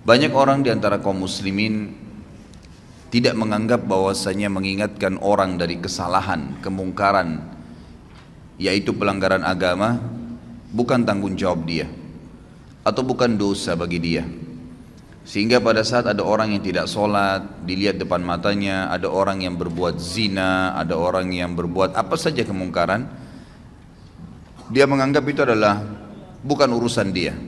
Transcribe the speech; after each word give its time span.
Banyak 0.00 0.34
orang 0.34 0.66
di 0.66 0.74
antara 0.74 0.98
kaum 0.98 1.22
muslimin 1.22 1.94
tidak 3.14 3.38
menganggap 3.38 3.86
bahwasanya 3.86 4.50
mengingatkan 4.50 5.22
orang 5.22 5.54
dari 5.54 5.78
kesalahan, 5.78 6.58
kemungkaran, 6.58 7.38
yaitu 8.58 8.90
pelanggaran 8.90 9.46
agama, 9.46 10.02
bukan 10.74 11.06
tanggung 11.06 11.38
jawab 11.38 11.62
dia 11.62 11.86
atau 12.82 13.06
bukan 13.06 13.38
dosa 13.38 13.78
bagi 13.78 14.02
dia. 14.02 14.26
Sehingga 15.30 15.62
pada 15.62 15.86
saat 15.86 16.10
ada 16.10 16.26
orang 16.26 16.58
yang 16.58 16.62
tidak 16.66 16.90
sholat, 16.90 17.62
dilihat 17.62 18.02
depan 18.02 18.18
matanya, 18.18 18.90
ada 18.90 19.06
orang 19.06 19.46
yang 19.46 19.54
berbuat 19.54 20.02
zina, 20.02 20.74
ada 20.74 20.98
orang 20.98 21.30
yang 21.30 21.54
berbuat 21.54 21.94
apa 21.94 22.18
saja 22.18 22.42
kemungkaran, 22.42 23.06
dia 24.74 24.90
menganggap 24.90 25.22
itu 25.30 25.46
adalah 25.46 25.86
bukan 26.42 26.74
urusan 26.74 27.14
dia. 27.14 27.38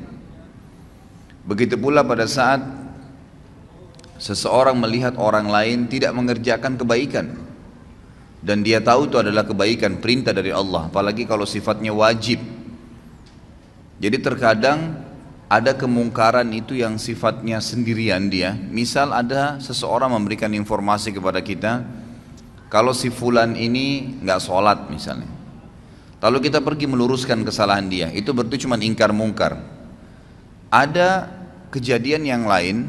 Begitu 1.42 1.74
pula 1.74 2.06
pada 2.06 2.22
saat 2.30 2.62
seseorang 4.14 4.78
melihat 4.78 5.18
orang 5.18 5.50
lain 5.50 5.90
tidak 5.90 6.14
mengerjakan 6.14 6.78
kebaikan 6.78 7.34
dan 8.46 8.62
dia 8.62 8.78
tahu 8.78 9.10
itu 9.10 9.18
adalah 9.18 9.42
kebaikan 9.42 9.98
perintah 9.98 10.30
dari 10.30 10.54
Allah, 10.54 10.86
apalagi 10.86 11.26
kalau 11.26 11.42
sifatnya 11.42 11.90
wajib. 11.90 12.38
Jadi 13.98 14.16
terkadang 14.22 15.10
ada 15.52 15.76
kemungkaran 15.76 16.48
itu 16.56 16.80
yang 16.80 16.96
sifatnya 16.96 17.60
sendirian 17.60 18.32
dia. 18.32 18.56
Misal 18.56 19.12
ada 19.12 19.60
seseorang 19.60 20.08
memberikan 20.16 20.48
informasi 20.56 21.12
kepada 21.12 21.44
kita, 21.44 21.84
kalau 22.72 22.96
si 22.96 23.12
fulan 23.12 23.52
ini 23.52 24.16
nggak 24.24 24.40
sholat 24.40 24.88
misalnya. 24.88 25.28
Lalu 26.24 26.48
kita 26.48 26.64
pergi 26.64 26.88
meluruskan 26.88 27.44
kesalahan 27.44 27.84
dia, 27.92 28.08
itu 28.16 28.32
berarti 28.32 28.64
cuma 28.64 28.80
ingkar 28.80 29.12
mungkar. 29.12 29.60
Ada 30.72 31.28
kejadian 31.68 32.24
yang 32.24 32.48
lain, 32.48 32.88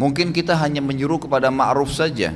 mungkin 0.00 0.32
kita 0.32 0.56
hanya 0.56 0.80
menyuruh 0.80 1.28
kepada 1.28 1.52
ma'ruf 1.52 1.92
saja, 1.92 2.32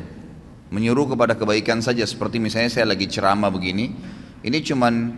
menyuruh 0.69 1.17
kepada 1.17 1.33
kebaikan 1.33 1.81
saja. 1.81 2.05
Seperti 2.05 2.37
misalnya 2.37 2.69
saya 2.69 2.93
lagi 2.93 3.09
ceramah 3.09 3.49
begini, 3.49 3.89
ini 4.45 4.59
cuman 4.61 5.17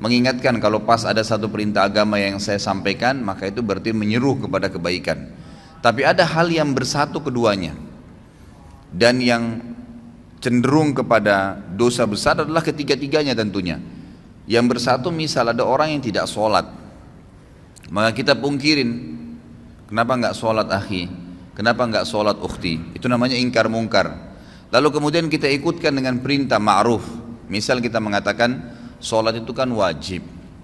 mengingatkan 0.00 0.56
kalau 0.58 0.82
pas 0.82 1.04
ada 1.04 1.20
satu 1.20 1.52
perintah 1.52 1.84
agama 1.84 2.16
yang 2.16 2.40
saya 2.40 2.56
sampaikan, 2.56 3.20
maka 3.20 3.52
itu 3.52 3.60
berarti 3.60 3.92
menyeru 3.92 4.40
kepada 4.40 4.72
kebaikan. 4.72 5.28
Tapi 5.84 6.04
ada 6.04 6.24
hal 6.24 6.48
yang 6.48 6.72
bersatu 6.72 7.20
keduanya. 7.20 7.76
Dan 8.90 9.20
yang 9.20 9.60
cenderung 10.40 10.96
kepada 10.96 11.60
dosa 11.76 12.08
besar 12.08 12.42
adalah 12.42 12.64
ketiga-tiganya 12.64 13.36
tentunya. 13.36 13.78
Yang 14.48 14.76
bersatu 14.76 15.12
misal 15.12 15.52
ada 15.52 15.62
orang 15.62 15.94
yang 15.94 16.02
tidak 16.02 16.26
sholat. 16.26 16.66
Maka 17.92 18.10
kita 18.16 18.34
pungkirin. 18.34 19.20
Kenapa 19.86 20.16
nggak 20.16 20.34
sholat 20.34 20.66
akhi? 20.72 21.06
Kenapa 21.54 21.84
nggak 21.84 22.08
sholat 22.08 22.40
ukhti? 22.40 22.96
Itu 22.96 23.06
namanya 23.06 23.36
ingkar 23.36 23.68
mungkar. 23.68 24.16
Lalu 24.70 24.88
kemudian 24.96 25.26
kita 25.28 25.50
ikutkan 25.50 25.92
dengan 25.92 26.22
perintah 26.24 26.56
ma'ruf. 26.62 27.04
Misal 27.50 27.82
kita 27.82 27.98
mengatakan, 27.98 28.79
Sholat 29.00 29.40
itu 29.40 29.56
kan 29.56 29.68
wajib. 29.72 30.20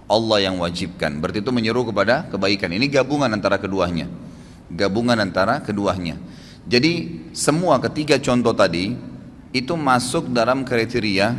Allah 0.06 0.38
yang 0.46 0.62
wajibkan. 0.62 1.18
Berarti 1.18 1.42
itu 1.42 1.50
menyeru 1.50 1.82
kepada 1.88 2.30
kebaikan. 2.30 2.70
Ini 2.70 2.86
gabungan 2.86 3.32
antara 3.32 3.58
keduanya. 3.58 4.06
Gabungan 4.70 5.18
antara 5.18 5.58
keduanya. 5.64 6.14
Jadi 6.68 7.24
semua 7.34 7.78
ketiga 7.82 8.20
contoh 8.20 8.54
tadi 8.54 8.94
itu 9.50 9.74
masuk 9.74 10.30
dalam 10.30 10.62
kriteria 10.62 11.34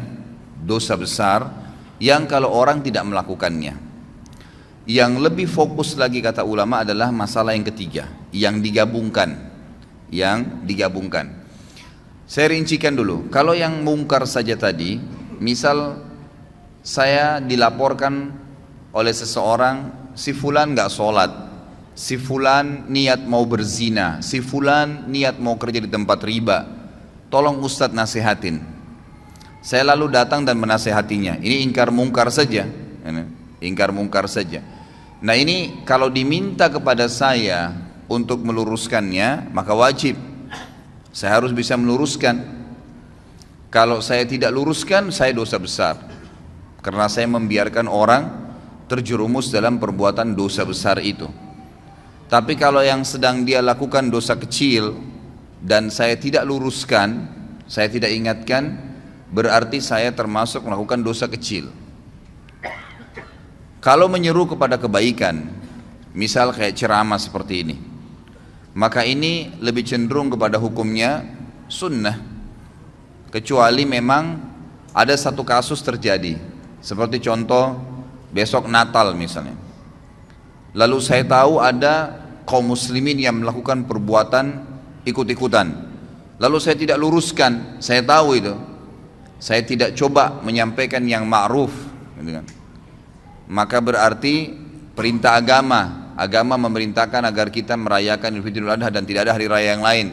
dosa 0.64 0.98
besar 0.98 1.48
yang 2.02 2.26
kalau 2.26 2.52
orang 2.52 2.82
tidak 2.82 3.06
melakukannya. 3.06 3.76
Yang 4.88 5.12
lebih 5.20 5.48
fokus 5.52 6.00
lagi 6.00 6.24
kata 6.24 6.48
ulama 6.48 6.88
adalah 6.88 7.12
masalah 7.12 7.52
yang 7.52 7.68
ketiga, 7.68 8.08
yang 8.32 8.64
digabungkan. 8.64 9.36
Yang 10.08 10.48
digabungkan. 10.64 11.44
Saya 12.24 12.56
rincikan 12.56 12.96
dulu. 12.96 13.28
Kalau 13.28 13.52
yang 13.52 13.84
mungkar 13.84 14.24
saja 14.24 14.56
tadi, 14.56 14.96
misal 15.44 16.07
saya 16.88 17.44
dilaporkan 17.44 18.32
oleh 18.96 19.12
seseorang 19.12 20.08
si 20.16 20.32
fulan 20.32 20.72
nggak 20.72 20.88
sholat. 20.88 21.32
Si 21.92 22.16
fulan 22.16 22.88
niat 22.88 23.28
mau 23.28 23.44
berzina. 23.44 24.24
Si 24.24 24.40
fulan 24.40 25.12
niat 25.12 25.36
mau 25.44 25.60
kerja 25.60 25.84
di 25.84 25.92
tempat 25.92 26.24
riba. 26.24 26.64
Tolong 27.28 27.60
ustadz 27.60 27.92
nasihatin. 27.92 28.64
Saya 29.60 29.92
lalu 29.92 30.16
datang 30.16 30.48
dan 30.48 30.56
menasehatinya 30.56 31.44
ini 31.44 31.60
ingkar 31.68 31.92
mungkar 31.92 32.32
saja. 32.32 32.64
Ingkar 33.60 33.92
mungkar 33.92 34.32
saja. 34.32 34.64
Nah 35.20 35.36
ini 35.36 35.84
kalau 35.84 36.08
diminta 36.08 36.72
kepada 36.72 37.12
saya 37.12 37.76
untuk 38.08 38.48
meluruskannya 38.48 39.52
maka 39.52 39.76
wajib. 39.76 40.16
Saya 41.12 41.36
harus 41.36 41.52
bisa 41.52 41.76
meluruskan. 41.76 42.56
Kalau 43.68 44.00
saya 44.00 44.24
tidak 44.24 44.56
luruskan 44.56 45.12
saya 45.12 45.36
dosa 45.36 45.60
besar 45.60 46.17
karena 46.82 47.10
saya 47.10 47.28
membiarkan 47.30 47.86
orang 47.90 48.24
terjerumus 48.88 49.52
dalam 49.52 49.78
perbuatan 49.78 50.34
dosa 50.34 50.64
besar 50.64 50.98
itu. 51.04 51.28
Tapi 52.28 52.60
kalau 52.60 52.84
yang 52.84 53.08
sedang 53.08 53.48
dia 53.48 53.64
lakukan 53.64 54.12
dosa 54.12 54.36
kecil 54.36 54.96
dan 55.64 55.88
saya 55.88 56.20
tidak 56.20 56.44
luruskan, 56.44 57.28
saya 57.68 57.88
tidak 57.88 58.12
ingatkan, 58.12 58.76
berarti 59.32 59.80
saya 59.80 60.12
termasuk 60.12 60.64
melakukan 60.64 61.04
dosa 61.04 61.28
kecil. 61.28 61.72
Kalau 63.80 64.12
menyeru 64.12 64.44
kepada 64.44 64.76
kebaikan, 64.76 65.48
misal 66.12 66.52
kayak 66.52 66.76
ceramah 66.76 67.16
seperti 67.16 67.64
ini, 67.64 67.76
maka 68.76 69.08
ini 69.08 69.56
lebih 69.64 69.88
cenderung 69.88 70.28
kepada 70.28 70.60
hukumnya 70.60 71.24
sunnah. 71.72 72.20
Kecuali 73.32 73.88
memang 73.88 74.36
ada 74.92 75.16
satu 75.16 75.48
kasus 75.48 75.80
terjadi, 75.80 76.57
seperti 76.88 77.20
contoh 77.20 77.76
besok 78.32 78.72
Natal 78.72 79.12
misalnya. 79.12 79.60
Lalu 80.72 81.04
saya 81.04 81.28
tahu 81.28 81.60
ada 81.60 82.16
kaum 82.48 82.72
muslimin 82.72 83.20
yang 83.20 83.44
melakukan 83.44 83.84
perbuatan 83.84 84.64
ikut-ikutan. 85.04 85.68
Lalu 86.40 86.58
saya 86.64 86.80
tidak 86.80 86.96
luruskan, 86.96 87.84
saya 87.84 88.00
tahu 88.08 88.40
itu. 88.40 88.56
Saya 89.36 89.68
tidak 89.68 90.00
coba 90.00 90.40
menyampaikan 90.40 91.04
yang 91.04 91.28
ma'ruf. 91.28 91.76
Gitu 92.24 92.32
kan. 92.40 92.46
Maka 93.52 93.84
berarti 93.84 94.56
perintah 94.96 95.36
agama, 95.36 96.16
agama 96.16 96.56
memerintahkan 96.56 97.22
agar 97.28 97.52
kita 97.52 97.76
merayakan 97.76 98.40
Idul 98.40 98.72
Adha 98.72 98.88
dan 98.90 99.04
tidak 99.04 99.28
ada 99.28 99.36
hari 99.36 99.52
raya 99.52 99.76
yang 99.76 99.84
lain. 99.84 100.08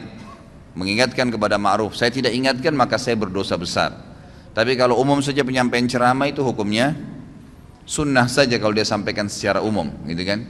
Mengingatkan 0.75 1.31
kepada 1.31 1.55
ma'ruf. 1.55 1.95
Saya 1.95 2.11
tidak 2.11 2.35
ingatkan 2.35 2.75
maka 2.75 2.99
saya 2.99 3.15
berdosa 3.15 3.55
besar. 3.55 4.04
Tapi 4.55 4.79
kalau 4.79 4.95
umum 4.95 5.19
saja 5.19 5.43
penyampaian 5.43 5.83
ceramah 5.83 6.31
itu 6.31 6.39
hukumnya 6.39 6.95
sunnah 7.83 8.31
saja 8.31 8.55
kalau 8.55 8.71
dia 8.71 8.87
sampaikan 8.87 9.27
secara 9.27 9.59
umum, 9.59 9.91
gitu 10.07 10.23
kan? 10.23 10.47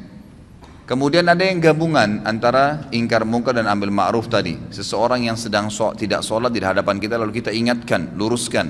Kemudian 0.85 1.25
ada 1.25 1.41
yang 1.41 1.57
gabungan 1.57 2.21
antara 2.29 2.85
ingkar 2.93 3.25
mungkar 3.25 3.57
dan 3.57 3.65
ambil 3.65 3.89
ma'ruf 3.89 4.29
tadi. 4.29 4.53
Seseorang 4.69 5.25
yang 5.25 5.33
sedang 5.33 5.73
so, 5.73 5.89
tidak 5.97 6.21
sholat 6.21 6.53
di 6.53 6.61
hadapan 6.61 7.01
kita 7.01 7.17
lalu 7.17 7.41
kita 7.41 7.49
ingatkan, 7.49 8.13
luruskan. 8.13 8.69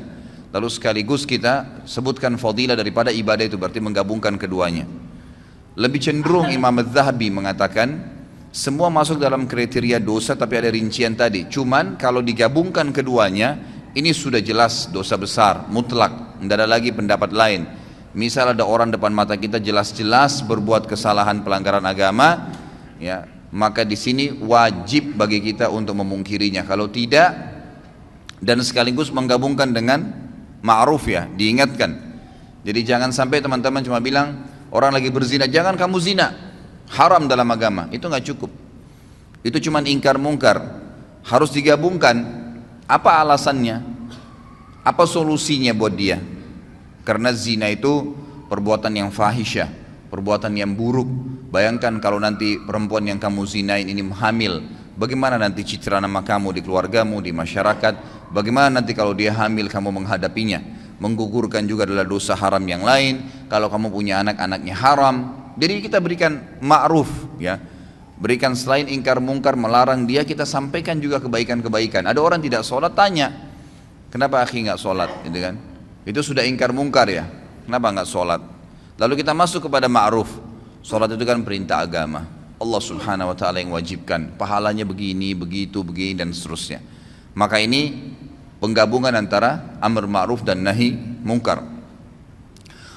Lalu 0.55 0.71
sekaligus 0.71 1.27
kita 1.27 1.83
sebutkan 1.83 2.39
fadilah 2.39 2.79
daripada 2.79 3.11
ibadah 3.11 3.43
itu 3.43 3.59
berarti 3.59 3.83
menggabungkan 3.83 4.39
keduanya. 4.39 4.87
Lebih 5.75 5.99
cenderung 5.99 6.47
Imam 6.47 6.79
Az-Zahabi 6.79 7.27
mengatakan 7.27 7.99
semua 8.55 8.87
masuk 8.87 9.19
dalam 9.19 9.43
kriteria 9.43 9.99
dosa 9.99 10.39
tapi 10.39 10.55
ada 10.55 10.71
rincian 10.71 11.11
tadi. 11.19 11.51
Cuman 11.51 11.99
kalau 11.99 12.23
digabungkan 12.23 12.95
keduanya 12.95 13.74
ini 13.95 14.11
sudah 14.11 14.43
jelas 14.43 14.91
dosa 14.91 15.15
besar, 15.15 15.71
mutlak, 15.71 16.37
tidak 16.43 16.55
ada 16.59 16.67
lagi 16.67 16.91
pendapat 16.91 17.31
lain. 17.31 17.63
Misal 18.11 18.51
ada 18.51 18.67
orang 18.67 18.91
depan 18.91 19.11
mata 19.15 19.39
kita 19.39 19.59
jelas-jelas 19.63 20.43
berbuat 20.43 20.83
kesalahan 20.83 21.39
pelanggaran 21.47 21.83
agama, 21.87 22.51
ya, 22.99 23.23
maka 23.55 23.87
di 23.87 23.95
sini 23.95 24.35
wajib 24.35 25.15
bagi 25.15 25.39
kita 25.39 25.71
untuk 25.71 25.95
memungkirinya. 25.95 26.67
Kalau 26.67 26.91
tidak 26.91 27.31
dan 28.43 28.59
sekaligus 28.59 29.15
menggabungkan 29.15 29.71
dengan 29.71 30.11
ma'ruf 30.59 31.07
ya, 31.07 31.31
diingatkan. 31.31 31.95
Jadi 32.67 32.79
jangan 32.83 33.15
sampai 33.15 33.39
teman-teman 33.39 33.79
cuma 33.79 34.03
bilang 34.03 34.43
orang 34.75 34.91
lagi 34.91 35.07
berzina, 35.07 35.47
jangan 35.47 35.79
kamu 35.79 35.97
zina. 36.03 36.27
Haram 36.91 37.31
dalam 37.31 37.47
agama, 37.47 37.87
itu 37.95 38.03
nggak 38.05 38.25
cukup. 38.27 38.51
Itu 39.39 39.57
cuma 39.63 39.79
ingkar 39.87 40.19
mungkar. 40.19 40.83
Harus 41.25 41.49
digabungkan 41.49 42.44
apa 42.85 43.21
alasannya? 43.21 43.81
Apa 44.85 45.03
solusinya 45.09 45.73
buat 45.73 45.93
dia? 45.97 46.21
Karena 47.01 47.33
zina 47.33 47.69
itu 47.69 48.13
perbuatan 48.49 48.93
yang 48.93 49.09
fahisyah, 49.09 49.69
perbuatan 50.13 50.53
yang 50.53 50.73
buruk. 50.77 51.09
Bayangkan 51.49 51.97
kalau 51.97 52.21
nanti 52.21 52.61
perempuan 52.61 53.05
yang 53.09 53.17
kamu 53.17 53.45
zinain 53.49 53.85
ini 53.85 54.05
hamil, 54.13 54.61
bagaimana 54.97 55.41
nanti 55.41 55.65
citra 55.65 55.97
nama 55.97 56.21
kamu 56.21 56.57
di 56.57 56.61
keluargamu, 56.61 57.21
di 57.21 57.33
masyarakat? 57.33 57.93
Bagaimana 58.29 58.81
nanti 58.81 58.93
kalau 58.93 59.17
dia 59.17 59.33
hamil 59.33 59.69
kamu 59.69 59.89
menghadapinya? 59.89 60.75
menggugurkan 60.99 61.67
juga 61.67 61.83
adalah 61.83 62.07
dosa 62.07 62.33
haram 62.37 62.63
yang 62.63 62.83
lain. 62.83 63.47
Kalau 63.51 63.67
kamu 63.67 63.91
punya 63.91 64.23
anak, 64.23 64.39
anaknya 64.39 64.75
haram. 64.75 65.15
Jadi 65.55 65.87
kita 65.87 65.99
berikan 65.99 66.59
ma'ruf 66.59 67.07
ya. 67.39 67.59
Berikan 68.15 68.55
selain 68.55 68.87
ingkar 68.87 69.19
mungkar 69.19 69.59
melarang 69.59 70.07
dia 70.07 70.23
kita 70.23 70.47
sampaikan 70.47 70.95
juga 71.03 71.19
kebaikan-kebaikan. 71.19 72.07
Ada 72.07 72.19
orang 72.23 72.39
tidak 72.39 72.63
sholat 72.63 72.95
tanya, 72.95 73.27
kenapa 74.07 74.39
akhi 74.39 74.63
nggak 74.63 74.79
sholat, 74.79 75.11
gitu 75.27 75.35
kan? 75.43 75.59
Itu 76.07 76.23
sudah 76.23 76.47
ingkar 76.47 76.71
mungkar 76.71 77.11
ya. 77.11 77.27
Kenapa 77.67 77.91
nggak 77.91 78.07
sholat? 78.07 78.39
Lalu 78.95 79.19
kita 79.19 79.35
masuk 79.35 79.67
kepada 79.67 79.91
ma'ruf. 79.91 80.31
Sholat 80.79 81.11
itu 81.11 81.27
kan 81.27 81.43
perintah 81.43 81.83
agama. 81.83 82.23
Allah 82.55 82.79
subhanahu 82.79 83.33
wa 83.33 83.37
ta'ala 83.37 83.59
yang 83.59 83.75
wajibkan. 83.75 84.31
Pahalanya 84.39 84.87
begini, 84.87 85.35
begitu, 85.35 85.83
begini 85.83 86.15
dan 86.15 86.31
seterusnya. 86.31 86.79
Maka 87.35 87.59
ini 87.59 88.15
penggabungan 88.63 89.11
antara 89.11 89.75
amr 89.83 90.07
ma'ruf 90.07 90.47
dan 90.47 90.63
nahi 90.63 90.95
mungkar. 91.25 91.74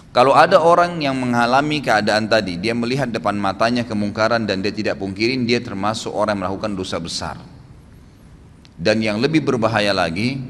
Kalau 0.09 0.33
ada 0.33 0.57
orang 0.57 1.05
yang 1.05 1.21
mengalami 1.21 1.85
keadaan 1.85 2.33
tadi, 2.33 2.57
dia 2.57 2.73
melihat 2.73 3.13
depan 3.13 3.37
matanya 3.37 3.85
kemungkaran 3.85 4.49
dan 4.49 4.65
dia 4.65 4.73
tidak 4.73 4.97
pungkirin, 4.97 5.45
dia 5.45 5.61
termasuk 5.61 6.09
orang 6.11 6.41
yang 6.41 6.43
melakukan 6.49 6.73
dosa 6.73 6.97
besar. 6.97 7.37
Dan 8.79 9.05
yang 9.05 9.21
lebih 9.21 9.45
berbahaya 9.45 9.93
lagi, 9.93 10.41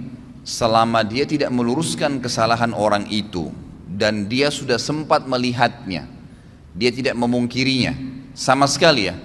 selama 0.46 1.02
dia 1.02 1.26
tidak 1.26 1.50
meluruskan 1.50 2.22
kesalahan 2.22 2.70
orang 2.70 3.04
itu 3.10 3.50
dan 3.84 4.30
dia 4.30 4.48
sudah 4.48 4.78
sempat 4.78 5.26
melihatnya, 5.26 6.06
dia 6.72 6.90
tidak 6.94 7.18
memungkirinya 7.18 7.92
sama 8.38 8.70
sekali 8.70 9.10
ya. 9.10 9.16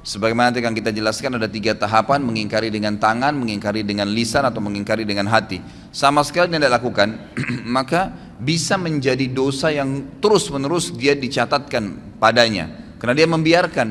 Sebagaimana 0.00 0.56
yang 0.56 0.72
kita 0.72 0.96
jelaskan 0.96 1.36
ada 1.36 1.44
tiga 1.44 1.76
tahapan 1.76 2.24
mengingkari 2.24 2.72
dengan 2.72 2.96
tangan, 2.96 3.36
mengingkari 3.36 3.84
dengan 3.84 4.08
lisan 4.08 4.48
atau 4.48 4.56
mengingkari 4.64 5.04
dengan 5.04 5.28
hati. 5.28 5.60
Sama 5.92 6.24
sekali 6.24 6.48
tidak 6.56 6.80
lakukan, 6.80 7.20
maka 7.76 8.08
bisa 8.40 8.80
menjadi 8.80 9.28
dosa 9.28 9.68
yang 9.68 10.18
terus-menerus 10.18 10.96
dia 10.96 11.12
dicatatkan 11.12 12.16
padanya. 12.16 12.96
Karena 12.96 13.14
dia 13.16 13.28
membiarkan. 13.28 13.88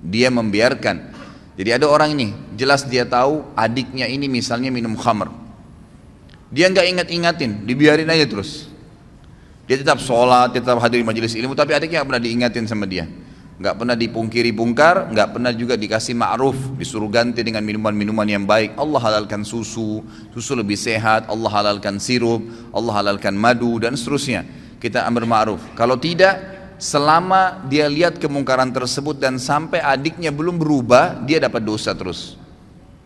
Dia 0.00 0.28
membiarkan. 0.32 0.96
Jadi 1.56 1.70
ada 1.72 1.88
orang 1.88 2.12
ini 2.16 2.28
jelas 2.56 2.84
dia 2.84 3.08
tahu 3.08 3.44
adiknya 3.56 4.08
ini 4.08 4.28
misalnya 4.28 4.68
minum 4.68 4.96
khamr. 4.96 5.28
Dia 6.52 6.68
nggak 6.72 6.86
ingat-ingatin 6.96 7.64
dibiarin 7.64 8.08
aja 8.08 8.24
terus. 8.28 8.68
Dia 9.66 9.80
tetap 9.80 9.98
sholat 9.98 10.54
tetap 10.54 10.78
hadir 10.78 11.02
di 11.02 11.06
majelis 11.06 11.34
ilmu 11.34 11.58
tapi 11.58 11.74
adiknya 11.74 12.00
nggak 12.00 12.08
pernah 12.12 12.22
diingatin 12.22 12.64
sama 12.70 12.86
dia 12.86 13.08
nggak 13.56 13.74
pernah 13.80 13.96
dipungkiri 13.96 14.52
bungkar, 14.52 15.08
nggak 15.08 15.28
pernah 15.32 15.48
juga 15.48 15.80
dikasih 15.80 16.12
ma'ruf, 16.12 16.56
disuruh 16.76 17.08
ganti 17.08 17.40
dengan 17.40 17.64
minuman-minuman 17.64 18.28
yang 18.28 18.44
baik. 18.44 18.76
Allah 18.76 19.00
halalkan 19.00 19.48
susu, 19.48 20.04
susu 20.36 20.52
lebih 20.52 20.76
sehat, 20.76 21.24
Allah 21.32 21.48
halalkan 21.48 21.96
sirup, 21.96 22.44
Allah 22.76 22.92
halalkan 23.00 23.32
madu 23.32 23.80
dan 23.80 23.96
seterusnya. 23.96 24.44
Kita 24.76 25.08
ambil 25.08 25.24
ma'ruf. 25.24 25.60
Kalau 25.72 25.96
tidak, 25.96 26.36
selama 26.76 27.64
dia 27.64 27.88
lihat 27.88 28.20
kemungkaran 28.20 28.68
tersebut 28.76 29.16
dan 29.16 29.40
sampai 29.40 29.80
adiknya 29.80 30.28
belum 30.28 30.60
berubah, 30.60 31.24
dia 31.24 31.40
dapat 31.40 31.64
dosa 31.64 31.96
terus. 31.96 32.36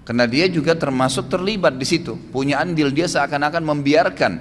Karena 0.02 0.26
dia 0.26 0.50
juga 0.50 0.74
termasuk 0.74 1.30
terlibat 1.30 1.78
di 1.78 1.86
situ. 1.86 2.18
Punya 2.34 2.58
andil 2.58 2.90
dia 2.90 3.06
seakan-akan 3.06 3.62
membiarkan. 3.62 4.32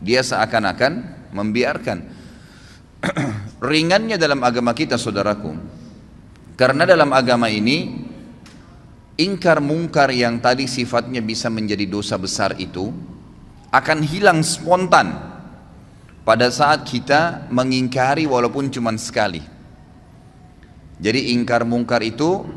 Dia 0.00 0.24
seakan-akan 0.24 0.92
membiarkan. 1.36 2.15
ringannya 3.70 4.16
dalam 4.18 4.42
agama 4.42 4.72
kita 4.76 4.98
saudaraku. 4.98 5.54
Karena 6.56 6.88
dalam 6.88 7.12
agama 7.12 7.52
ini 7.52 8.06
ingkar 9.20 9.60
mungkar 9.60 10.12
yang 10.12 10.40
tadi 10.40 10.64
sifatnya 10.64 11.20
bisa 11.20 11.52
menjadi 11.52 11.84
dosa 11.84 12.16
besar 12.16 12.56
itu 12.56 12.92
akan 13.72 13.98
hilang 14.04 14.40
spontan 14.40 15.12
pada 16.24 16.48
saat 16.48 16.88
kita 16.88 17.48
mengingkari 17.52 18.24
walaupun 18.24 18.72
cuma 18.72 18.96
sekali. 18.96 19.44
Jadi 20.96 21.36
ingkar 21.36 21.68
mungkar 21.68 22.00
itu 22.00 22.48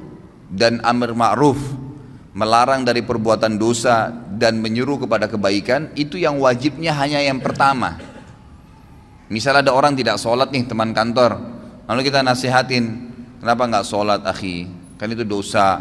dan 0.48 0.80
amr 0.80 1.12
ma'ruf 1.12 1.60
melarang 2.31 2.88
dari 2.88 3.04
perbuatan 3.04 3.60
dosa 3.60 4.07
dan 4.40 4.63
menyuruh 4.63 5.04
kepada 5.04 5.28
kebaikan 5.28 5.92
itu 6.00 6.16
yang 6.16 6.40
wajibnya 6.40 6.95
hanya 6.95 7.19
yang 7.19 7.44
pertama 7.44 8.00
Misal 9.30 9.62
ada 9.62 9.70
orang 9.72 9.94
tidak 9.94 10.18
sholat 10.18 10.50
nih 10.50 10.66
teman 10.66 10.90
kantor, 10.90 11.38
lalu 11.86 12.02
kita 12.10 12.26
nasihatin, 12.26 13.14
kenapa 13.38 13.70
nggak 13.70 13.86
sholat 13.86 14.26
akhi? 14.26 14.66
Kan 14.98 15.14
itu 15.14 15.22
dosa. 15.22 15.80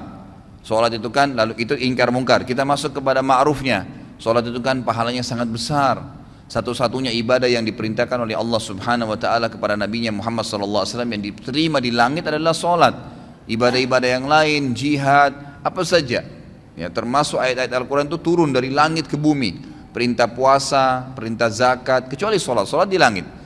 Sholat 0.60 0.92
itu 0.92 1.08
kan, 1.08 1.32
lalu 1.32 1.56
itu 1.56 1.72
ingkar 1.72 2.12
mungkar. 2.12 2.44
Kita 2.44 2.60
masuk 2.68 3.00
kepada 3.00 3.24
ma'rufnya. 3.24 3.88
Sholat 4.20 4.44
itu 4.44 4.60
kan 4.60 4.84
pahalanya 4.84 5.24
sangat 5.24 5.48
besar. 5.48 5.96
Satu-satunya 6.44 7.08
ibadah 7.16 7.48
yang 7.48 7.64
diperintahkan 7.64 8.24
oleh 8.24 8.36
Allah 8.36 8.60
Subhanahu 8.60 9.16
Wa 9.16 9.18
Taala 9.20 9.46
kepada 9.48 9.80
Nabi 9.80 10.04
Muhammad 10.12 10.44
Wasallam 10.44 11.08
yang 11.16 11.22
diterima 11.32 11.80
di 11.80 11.88
langit 11.88 12.28
adalah 12.28 12.52
sholat. 12.52 12.94
Ibadah-ibadah 13.48 14.08
yang 14.12 14.28
lain, 14.28 14.76
jihad, 14.76 15.60
apa 15.64 15.80
saja. 15.88 16.20
Ya, 16.76 16.88
termasuk 16.92 17.40
ayat-ayat 17.40 17.72
Al-Quran 17.72 18.12
itu 18.12 18.20
turun 18.20 18.52
dari 18.52 18.68
langit 18.68 19.08
ke 19.08 19.16
bumi. 19.16 19.56
Perintah 19.88 20.28
puasa, 20.28 21.16
perintah 21.16 21.48
zakat, 21.48 22.12
kecuali 22.12 22.36
sholat. 22.36 22.68
Sholat 22.68 22.88
di 22.92 23.00
langit. 23.00 23.37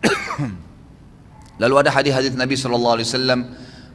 Lalu 1.62 1.74
ada 1.76 1.90
hadis-hadis 1.92 2.32
Nabi 2.32 2.56
Shallallahu 2.56 2.94
Alaihi 2.96 3.08
Wasallam 3.08 3.40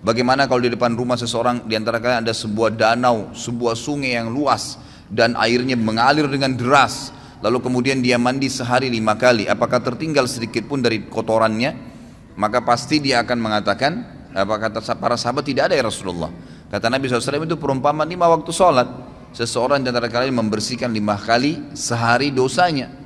bagaimana 0.05 0.45
kalau 0.45 0.61
di 0.61 0.71
depan 0.73 0.93
rumah 0.93 1.17
seseorang 1.17 1.65
di 1.65 1.73
antara 1.73 1.97
kalian 1.97 2.21
ada 2.25 2.33
sebuah 2.33 2.77
danau, 2.77 3.33
sebuah 3.33 3.73
sungai 3.73 4.13
yang 4.13 4.29
luas 4.29 4.77
dan 5.09 5.33
airnya 5.37 5.77
mengalir 5.77 6.29
dengan 6.29 6.53
deras. 6.53 7.09
Lalu 7.41 7.61
kemudian 7.61 8.01
dia 8.01 8.17
mandi 8.17 8.49
sehari 8.49 8.89
lima 8.89 9.13
kali. 9.17 9.45
Apakah 9.45 9.81
tertinggal 9.83 10.25
sedikit 10.25 10.65
pun 10.65 10.81
dari 10.81 11.05
kotorannya? 11.05 11.93
Maka 12.35 12.65
pasti 12.65 12.97
dia 12.97 13.21
akan 13.21 13.37
mengatakan, 13.37 13.91
apa 14.33 14.55
kata 14.57 14.81
para 14.97 15.15
sahabat 15.15 15.45
tidak 15.45 15.71
ada 15.71 15.75
ya 15.77 15.85
Rasulullah. 15.85 16.33
Kata 16.67 16.89
Nabi 16.89 17.07
SAW 17.07 17.45
itu 17.45 17.55
perumpamaan 17.55 18.09
lima 18.09 18.27
waktu 18.27 18.49
sholat. 18.49 18.87
Seseorang 19.35 19.83
di 19.83 19.91
antara 19.91 20.07
kalian 20.07 20.35
membersihkan 20.35 20.89
lima 20.89 21.19
kali 21.19 21.75
sehari 21.75 22.31
dosanya. 22.31 23.04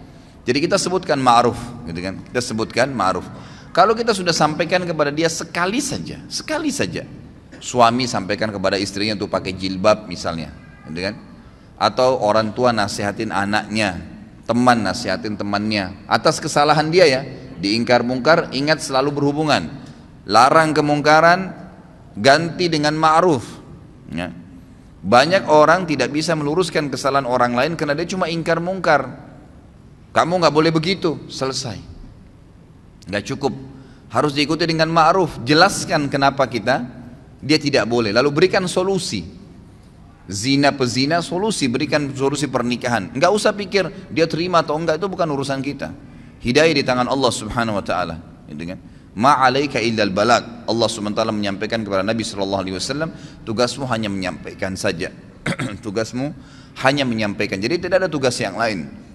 Jadi 0.50 0.66
kita 0.66 0.82
sebutkan 0.82 1.22
ma'ruf, 1.22 1.62
gitu 1.86 2.02
kan? 2.02 2.18
Kita 2.26 2.42
sebutkan 2.42 2.90
ma'ruf. 2.90 3.22
Kalau 3.70 3.94
kita 3.94 4.18
sudah 4.18 4.34
sampaikan 4.34 4.82
kepada 4.82 5.14
dia 5.14 5.30
sekali 5.30 5.78
saja, 5.78 6.26
sekali 6.26 6.74
saja. 6.74 7.06
Suami 7.62 8.10
sampaikan 8.10 8.50
kepada 8.50 8.74
istrinya 8.82 9.14
untuk 9.14 9.30
pakai 9.30 9.54
jilbab 9.54 10.10
misalnya, 10.10 10.50
gitu 10.90 11.06
kan? 11.06 11.22
Atau 11.78 12.18
orang 12.26 12.50
tua 12.58 12.74
nasihatin 12.74 13.30
anaknya, 13.30 14.02
teman 14.50 14.82
nasihatin 14.82 15.38
temannya 15.38 15.94
atas 16.10 16.42
kesalahan 16.42 16.90
dia 16.90 17.06
ya. 17.06 17.22
Diingkar 17.62 18.02
mungkar, 18.02 18.50
ingat 18.50 18.82
selalu 18.82 19.22
berhubungan. 19.22 19.70
Larang 20.26 20.74
kemungkaran, 20.74 21.54
ganti 22.18 22.74
dengan 22.74 22.98
ma'ruf. 22.98 23.46
Ya. 24.10 24.34
Banyak 25.06 25.46
orang 25.46 25.86
tidak 25.86 26.10
bisa 26.10 26.34
meluruskan 26.34 26.90
kesalahan 26.90 27.30
orang 27.30 27.54
lain 27.54 27.78
karena 27.78 27.94
dia 27.94 28.10
cuma 28.10 28.26
ingkar 28.34 28.58
mungkar. 28.58 29.29
Kamu 30.10 30.42
nggak 30.42 30.54
boleh 30.54 30.72
begitu, 30.74 31.22
selesai. 31.30 31.78
Nggak 33.10 33.24
cukup. 33.36 33.54
Harus 34.10 34.34
diikuti 34.34 34.66
dengan 34.66 34.90
ma'ruf. 34.90 35.42
Jelaskan 35.46 36.10
kenapa 36.10 36.50
kita 36.50 36.82
dia 37.40 37.62
tidak 37.62 37.86
boleh. 37.86 38.10
Lalu 38.10 38.30
berikan 38.34 38.66
solusi. 38.66 39.38
Zina 40.30 40.70
pezina 40.70 41.26
solusi, 41.26 41.66
berikan 41.66 42.14
solusi 42.14 42.46
pernikahan. 42.46 43.10
Nggak 43.18 43.32
usah 43.34 43.50
pikir 43.54 43.90
dia 44.14 44.30
terima 44.30 44.62
atau 44.62 44.78
enggak 44.78 45.02
itu 45.02 45.10
bukan 45.10 45.26
urusan 45.26 45.58
kita. 45.66 45.90
Hidayah 46.42 46.74
di 46.74 46.86
tangan 46.86 47.10
Allah 47.10 47.32
Subhanahu 47.34 47.82
wa 47.82 47.86
taala. 47.86 48.16
Gitu 48.46 48.62
kan? 48.66 48.78
Ma'alaika 49.18 49.82
illal 49.82 50.14
balag. 50.14 50.70
Allah 50.70 50.88
Subhanahu 50.90 51.18
wa 51.18 51.20
taala 51.22 51.34
menyampaikan 51.34 51.82
kepada 51.82 52.06
Nabi 52.06 52.22
wasallam, 52.74 53.10
tugasmu 53.42 53.90
hanya 53.90 54.06
menyampaikan 54.06 54.78
saja. 54.78 55.10
tugasmu 55.86 56.30
hanya 56.86 57.10
menyampaikan. 57.10 57.58
Jadi 57.58 57.90
tidak 57.90 58.06
ada 58.06 58.10
tugas 58.10 58.38
yang 58.38 58.54
lain. 58.54 59.09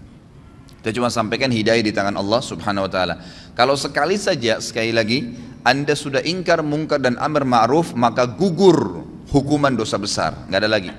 Kita 0.84 1.00
cuma 1.00 1.08
sampaikan 1.08 1.48
hidayah 1.48 1.80
di 1.80 1.96
tangan 1.96 2.12
Allah 2.20 2.44
subhanahu 2.44 2.84
wa 2.84 2.90
ta'ala. 2.92 3.14
Kalau 3.56 3.72
sekali 3.72 4.20
saja, 4.20 4.60
sekali 4.60 4.92
lagi, 4.92 5.32
Anda 5.64 5.96
sudah 5.96 6.20
ingkar 6.20 6.60
mungkar 6.60 7.00
dan 7.00 7.16
amr 7.16 7.48
ma'ruf, 7.48 7.96
maka 7.96 8.28
gugur 8.28 9.00
hukuman 9.32 9.72
dosa 9.72 9.96
besar. 9.96 10.44
Nggak 10.44 10.60
ada 10.60 10.68
lagi. 10.68 10.92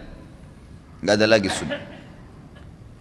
Nggak 1.05 1.15
ada 1.21 1.27
lagi 1.29 1.49
sudah. 1.53 1.79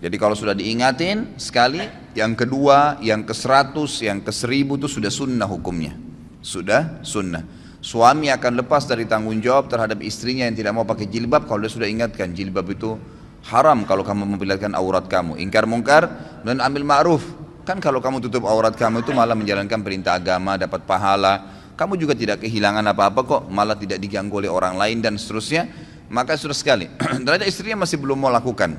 Jadi 0.05 0.17
kalau 0.21 0.37
sudah 0.37 0.53
diingatin 0.53 1.41
sekali, 1.41 1.81
yang 2.12 2.37
kedua, 2.37 3.00
yang 3.00 3.25
ke 3.25 3.33
seratus, 3.33 4.05
yang 4.05 4.21
ke 4.21 4.29
seribu 4.29 4.76
itu 4.76 4.85
sudah 4.85 5.09
sunnah 5.09 5.49
hukumnya. 5.49 5.97
Sudah 6.45 7.00
sunnah. 7.00 7.49
Suami 7.81 8.29
akan 8.29 8.61
lepas 8.61 8.85
dari 8.85 9.09
tanggung 9.09 9.41
jawab 9.41 9.73
terhadap 9.73 10.05
istrinya 10.05 10.45
yang 10.45 10.53
tidak 10.53 10.76
mau 10.76 10.85
pakai 10.85 11.09
jilbab 11.09 11.49
kalau 11.49 11.64
dia 11.64 11.73
sudah 11.73 11.88
ingatkan 11.88 12.37
jilbab 12.37 12.69
itu 12.69 13.00
Haram 13.44 13.84
kalau 13.84 14.00
kamu 14.00 14.24
memperlihatkan 14.36 14.72
aurat 14.72 15.04
kamu. 15.04 15.36
Ingkar 15.36 15.68
mungkar 15.68 16.08
dan 16.40 16.64
ambil 16.64 16.82
ma'ruf. 16.84 17.24
Kan 17.68 17.80
kalau 17.80 18.00
kamu 18.00 18.24
tutup 18.24 18.48
aurat 18.48 18.72
kamu 18.72 19.04
itu 19.04 19.12
malah 19.12 19.36
menjalankan 19.36 19.80
perintah 19.84 20.16
agama, 20.16 20.56
dapat 20.56 20.84
pahala. 20.88 21.52
Kamu 21.76 22.00
juga 22.00 22.16
tidak 22.16 22.40
kehilangan 22.40 22.84
apa-apa 22.94 23.20
kok, 23.24 23.42
malah 23.52 23.76
tidak 23.76 24.00
diganggu 24.00 24.40
oleh 24.40 24.48
orang 24.48 24.80
lain 24.80 25.04
dan 25.04 25.20
seterusnya. 25.20 25.68
Maka 26.08 26.40
sudah 26.40 26.56
sekali. 26.56 26.88
Ternyata 27.24 27.44
istrinya 27.44 27.84
masih 27.84 28.00
belum 28.00 28.16
mau 28.16 28.32
lakukan. 28.32 28.76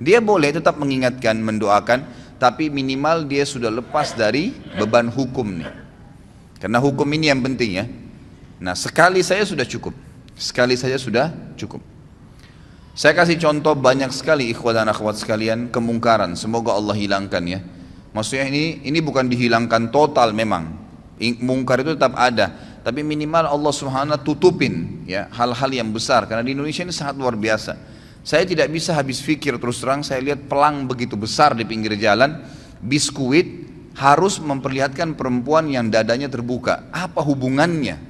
Dia 0.00 0.18
boleh 0.18 0.56
tetap 0.56 0.80
mengingatkan, 0.80 1.36
mendoakan, 1.38 2.08
tapi 2.40 2.72
minimal 2.72 3.28
dia 3.28 3.44
sudah 3.44 3.68
lepas 3.68 4.16
dari 4.16 4.56
beban 4.74 5.12
hukum 5.12 5.60
nih. 5.60 5.70
Karena 6.56 6.80
hukum 6.80 7.04
ini 7.12 7.28
yang 7.28 7.44
penting 7.44 7.70
ya. 7.78 7.84
Nah 8.60 8.72
sekali 8.72 9.20
saya 9.20 9.44
sudah 9.44 9.64
cukup, 9.68 9.92
sekali 10.36 10.76
saja 10.76 10.96
sudah 10.96 11.28
cukup. 11.56 11.89
Saya 12.90 13.14
kasih 13.14 13.38
contoh 13.38 13.78
banyak 13.78 14.10
sekali 14.10 14.50
ikhwat 14.50 14.82
dan 14.82 14.90
akhwat 14.90 15.22
sekalian 15.22 15.70
kemungkaran. 15.70 16.34
Semoga 16.34 16.74
Allah 16.74 16.98
hilangkan 16.98 17.42
ya. 17.46 17.60
Maksudnya 18.10 18.50
ini 18.50 18.82
ini 18.82 18.98
bukan 18.98 19.30
dihilangkan 19.30 19.94
total 19.94 20.34
memang. 20.34 20.74
Mungkar 21.20 21.84
itu 21.84 21.94
tetap 21.94 22.16
ada, 22.16 22.50
tapi 22.80 23.04
minimal 23.04 23.44
Allah 23.44 23.72
Subhanahu 23.76 24.24
tutupin 24.24 25.04
ya 25.04 25.28
hal-hal 25.36 25.68
yang 25.68 25.92
besar 25.92 26.24
karena 26.24 26.40
di 26.40 26.56
Indonesia 26.56 26.80
ini 26.82 26.96
sangat 26.96 27.20
luar 27.20 27.36
biasa. 27.36 27.76
Saya 28.24 28.48
tidak 28.48 28.72
bisa 28.72 28.96
habis 28.96 29.20
pikir 29.20 29.60
terus 29.60 29.84
terang 29.84 30.00
saya 30.00 30.20
lihat 30.24 30.48
pelang 30.48 30.88
begitu 30.88 31.14
besar 31.20 31.52
di 31.54 31.68
pinggir 31.68 31.94
jalan, 32.00 32.40
biskuit 32.80 33.68
harus 34.00 34.40
memperlihatkan 34.40 35.12
perempuan 35.14 35.68
yang 35.68 35.92
dadanya 35.92 36.26
terbuka. 36.26 36.88
Apa 36.90 37.20
hubungannya? 37.20 38.00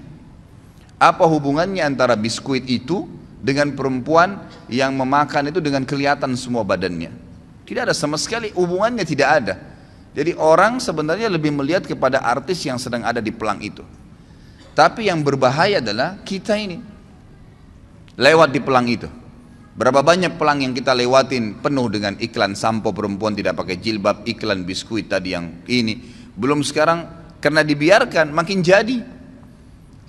Apa 1.03 1.27
hubungannya 1.27 1.83
antara 1.83 2.15
biskuit 2.15 2.63
itu 2.71 3.20
dengan 3.41 3.73
perempuan 3.73 4.45
yang 4.69 4.93
memakan 4.95 5.49
itu 5.49 5.59
dengan 5.59 5.83
kelihatan 5.89 6.37
semua 6.37 6.63
badannya? 6.63 7.11
Tidak 7.65 7.87
ada 7.89 7.95
sama 7.97 8.21
sekali 8.21 8.53
hubungannya 8.53 9.05
tidak 9.07 9.29
ada. 9.31 9.55
Jadi 10.11 10.35
orang 10.35 10.83
sebenarnya 10.83 11.31
lebih 11.31 11.55
melihat 11.55 11.87
kepada 11.87 12.19
artis 12.19 12.67
yang 12.67 12.83
sedang 12.83 13.07
ada 13.07 13.23
di 13.23 13.31
pelang 13.31 13.63
itu. 13.63 13.87
Tapi 14.75 15.07
yang 15.07 15.23
berbahaya 15.23 15.79
adalah 15.79 16.19
kita 16.27 16.59
ini 16.59 16.83
lewat 18.19 18.51
di 18.51 18.61
pelang 18.61 18.87
itu. 18.91 19.07
Berapa 19.71 20.03
banyak 20.03 20.35
pelang 20.35 20.61
yang 20.61 20.75
kita 20.75 20.93
lewatin 20.93 21.63
penuh 21.63 21.87
dengan 21.89 22.19
iklan 22.19 22.59
sampo 22.59 22.91
perempuan 22.91 23.39
tidak 23.39 23.57
pakai 23.57 23.79
jilbab, 23.79 24.27
iklan 24.27 24.67
biskuit 24.67 25.07
tadi 25.07 25.33
yang 25.33 25.63
ini. 25.71 25.97
Belum 26.35 26.61
sekarang 26.61 27.07
karena 27.39 27.63
dibiarkan 27.63 28.35
makin 28.35 28.61
jadi. 28.61 28.99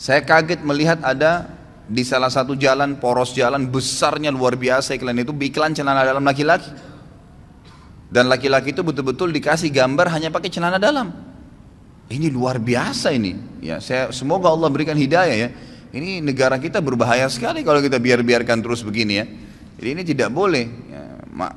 Saya 0.01 0.25
kaget 0.25 0.65
melihat 0.65 0.97
ada 1.05 1.45
di 1.91 2.07
salah 2.07 2.31
satu 2.31 2.55
jalan, 2.55 2.95
poros 3.03 3.35
jalan 3.35 3.67
besarnya 3.67 4.31
luar 4.31 4.55
biasa 4.55 4.95
iklan 4.95 5.19
itu 5.19 5.35
iklan 5.35 5.75
celana 5.75 6.07
dalam 6.07 6.23
laki-laki. 6.23 6.71
Dan 8.11 8.31
laki-laki 8.31 8.71
itu 8.71 8.83
betul-betul 8.83 9.31
dikasih 9.31 9.71
gambar 9.71 10.11
hanya 10.15 10.31
pakai 10.31 10.47
celana 10.51 10.79
dalam. 10.79 11.11
Ini 12.11 12.27
luar 12.31 12.59
biasa 12.59 13.11
ini. 13.11 13.63
Ya, 13.63 13.79
saya 13.79 14.11
semoga 14.11 14.51
Allah 14.51 14.67
berikan 14.67 14.95
hidayah 14.95 15.35
ya. 15.35 15.49
Ini 15.91 16.23
negara 16.23 16.59
kita 16.59 16.79
berbahaya 16.79 17.27
sekali 17.27 17.63
kalau 17.63 17.83
kita 17.83 17.99
biar-biarkan 17.99 18.63
terus 18.63 18.83
begini 18.83 19.13
ya. 19.19 19.25
Jadi 19.79 19.89
ini 19.91 20.03
tidak 20.07 20.31
boleh, 20.31 20.65
ya, 20.91 21.03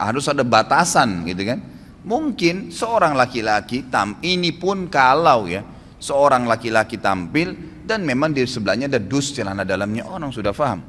harus 0.03 0.27
ada 0.31 0.43
batasan 0.47 1.27
gitu 1.27 1.43
kan. 1.43 1.59
Mungkin 2.07 2.75
seorang 2.75 3.15
laki-laki 3.19 3.87
tam 3.91 4.19
ini 4.23 4.51
pun 4.55 4.91
kalau 4.91 5.47
ya 5.47 5.63
seorang 5.99 6.47
laki-laki 6.47 7.03
tampil 7.03 7.74
dan 7.85 8.01
memang 8.03 8.33
di 8.33 8.49
sebelahnya 8.49 8.89
ada 8.89 8.99
dus 8.99 9.37
celana 9.37 9.63
dalamnya 9.63 10.09
orang 10.09 10.33
sudah 10.33 10.57
paham. 10.57 10.81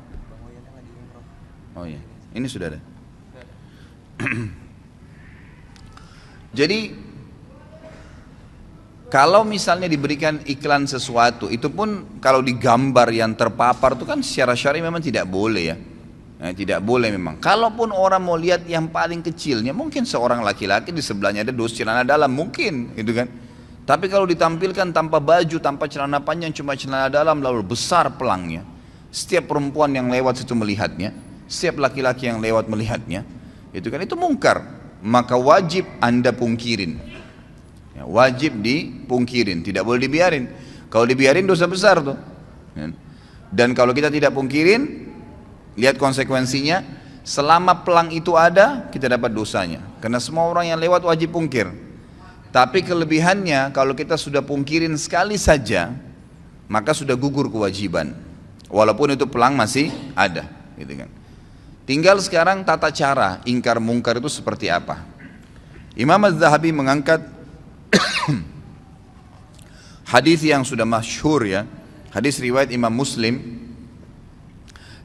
Oh 1.75 1.83
iya, 1.83 1.99
ini 2.31 2.47
sudah 2.47 2.71
ada. 2.71 2.79
Jadi 6.55 6.79
kalau 9.11 9.43
misalnya 9.43 9.91
diberikan 9.91 10.39
iklan 10.47 10.87
sesuatu, 10.87 11.51
itu 11.51 11.67
pun 11.67 12.19
kalau 12.23 12.39
digambar 12.39 13.11
yang 13.11 13.35
terpapar 13.35 13.99
itu 13.99 14.07
kan 14.07 14.23
secara 14.23 14.55
syari 14.55 14.79
memang 14.79 15.03
tidak 15.03 15.27
boleh 15.27 15.63
ya. 15.67 15.77
Nah, 16.35 16.51
tidak 16.51 16.83
boleh 16.83 17.15
memang. 17.15 17.39
Kalaupun 17.39 17.95
orang 17.95 18.19
mau 18.19 18.35
lihat 18.35 18.67
yang 18.67 18.91
paling 18.91 19.23
kecilnya, 19.23 19.71
mungkin 19.71 20.03
seorang 20.03 20.43
laki-laki 20.43 20.91
di 20.91 20.99
sebelahnya 20.99 21.47
ada 21.47 21.55
dos 21.55 21.71
celana 21.71 22.03
dalam, 22.03 22.27
mungkin, 22.27 22.91
gitu 22.91 23.15
kan. 23.15 23.27
Tapi 23.85 24.09
kalau 24.09 24.25
ditampilkan 24.25 24.89
tanpa 24.89 25.21
baju, 25.21 25.57
tanpa 25.61 25.85
celana 25.85 26.17
panjang, 26.17 26.49
cuma 26.49 26.73
celana 26.73 27.07
dalam, 27.07 27.39
lalu 27.39 27.61
besar 27.61 28.09
pelangnya. 28.17 28.65
Setiap 29.13 29.45
perempuan 29.53 29.93
yang 29.93 30.09
lewat 30.09 30.41
situ 30.41 30.57
melihatnya, 30.57 31.13
setiap 31.45 31.79
laki-laki 31.85 32.25
yang 32.25 32.41
lewat 32.41 32.65
melihatnya, 32.65 33.21
itu 33.71 33.87
kan 33.93 34.01
itu 34.01 34.17
mungkar. 34.17 34.65
Maka 35.05 35.37
wajib 35.37 35.85
anda 36.01 36.33
pungkirin. 36.33 36.97
Ya, 37.93 38.03
wajib 38.09 38.57
dipungkirin, 38.59 39.61
tidak 39.61 39.85
boleh 39.85 40.01
dibiarin. 40.01 40.49
Kalau 40.89 41.05
dibiarin 41.05 41.45
dosa 41.45 41.69
besar 41.69 42.01
tuh. 42.01 42.17
Ya. 42.73 42.89
Dan 43.53 43.77
kalau 43.77 43.93
kita 43.93 44.09
tidak 44.09 44.33
pungkirin, 44.33 45.05
Lihat 45.75 45.99
konsekuensinya, 45.99 46.81
selama 47.27 47.83
pelang 47.83 48.07
itu 48.15 48.31
ada, 48.39 48.87
kita 48.89 49.11
dapat 49.11 49.35
dosanya. 49.35 49.83
Karena 49.99 50.23
semua 50.23 50.47
orang 50.47 50.71
yang 50.71 50.79
lewat 50.79 51.03
wajib 51.03 51.35
pungkir. 51.35 51.67
Tapi 52.55 52.87
kelebihannya, 52.87 53.75
kalau 53.75 53.91
kita 53.91 54.15
sudah 54.15 54.39
pungkirin 54.39 54.95
sekali 54.95 55.35
saja, 55.35 55.91
maka 56.71 56.95
sudah 56.95 57.11
gugur 57.11 57.51
kewajiban. 57.51 58.15
Walaupun 58.71 59.11
itu 59.11 59.27
pelang 59.27 59.59
masih 59.59 59.91
ada. 60.15 60.47
Gitu 60.79 61.03
kan. 61.03 61.11
Tinggal 61.83 62.15
sekarang 62.23 62.63
tata 62.63 62.87
cara 62.95 63.43
ingkar 63.43 63.83
mungkar 63.83 64.23
itu 64.23 64.31
seperti 64.31 64.71
apa. 64.71 65.03
Imam 65.99 66.23
Az-Zahabi 66.31 66.71
mengangkat 66.71 67.27
hadis 70.15 70.39
yang 70.47 70.63
sudah 70.63 70.87
masyhur 70.87 71.43
ya. 71.43 71.67
Hadis 72.15 72.39
riwayat 72.39 72.71
Imam 72.71 72.95
Muslim 72.95 73.35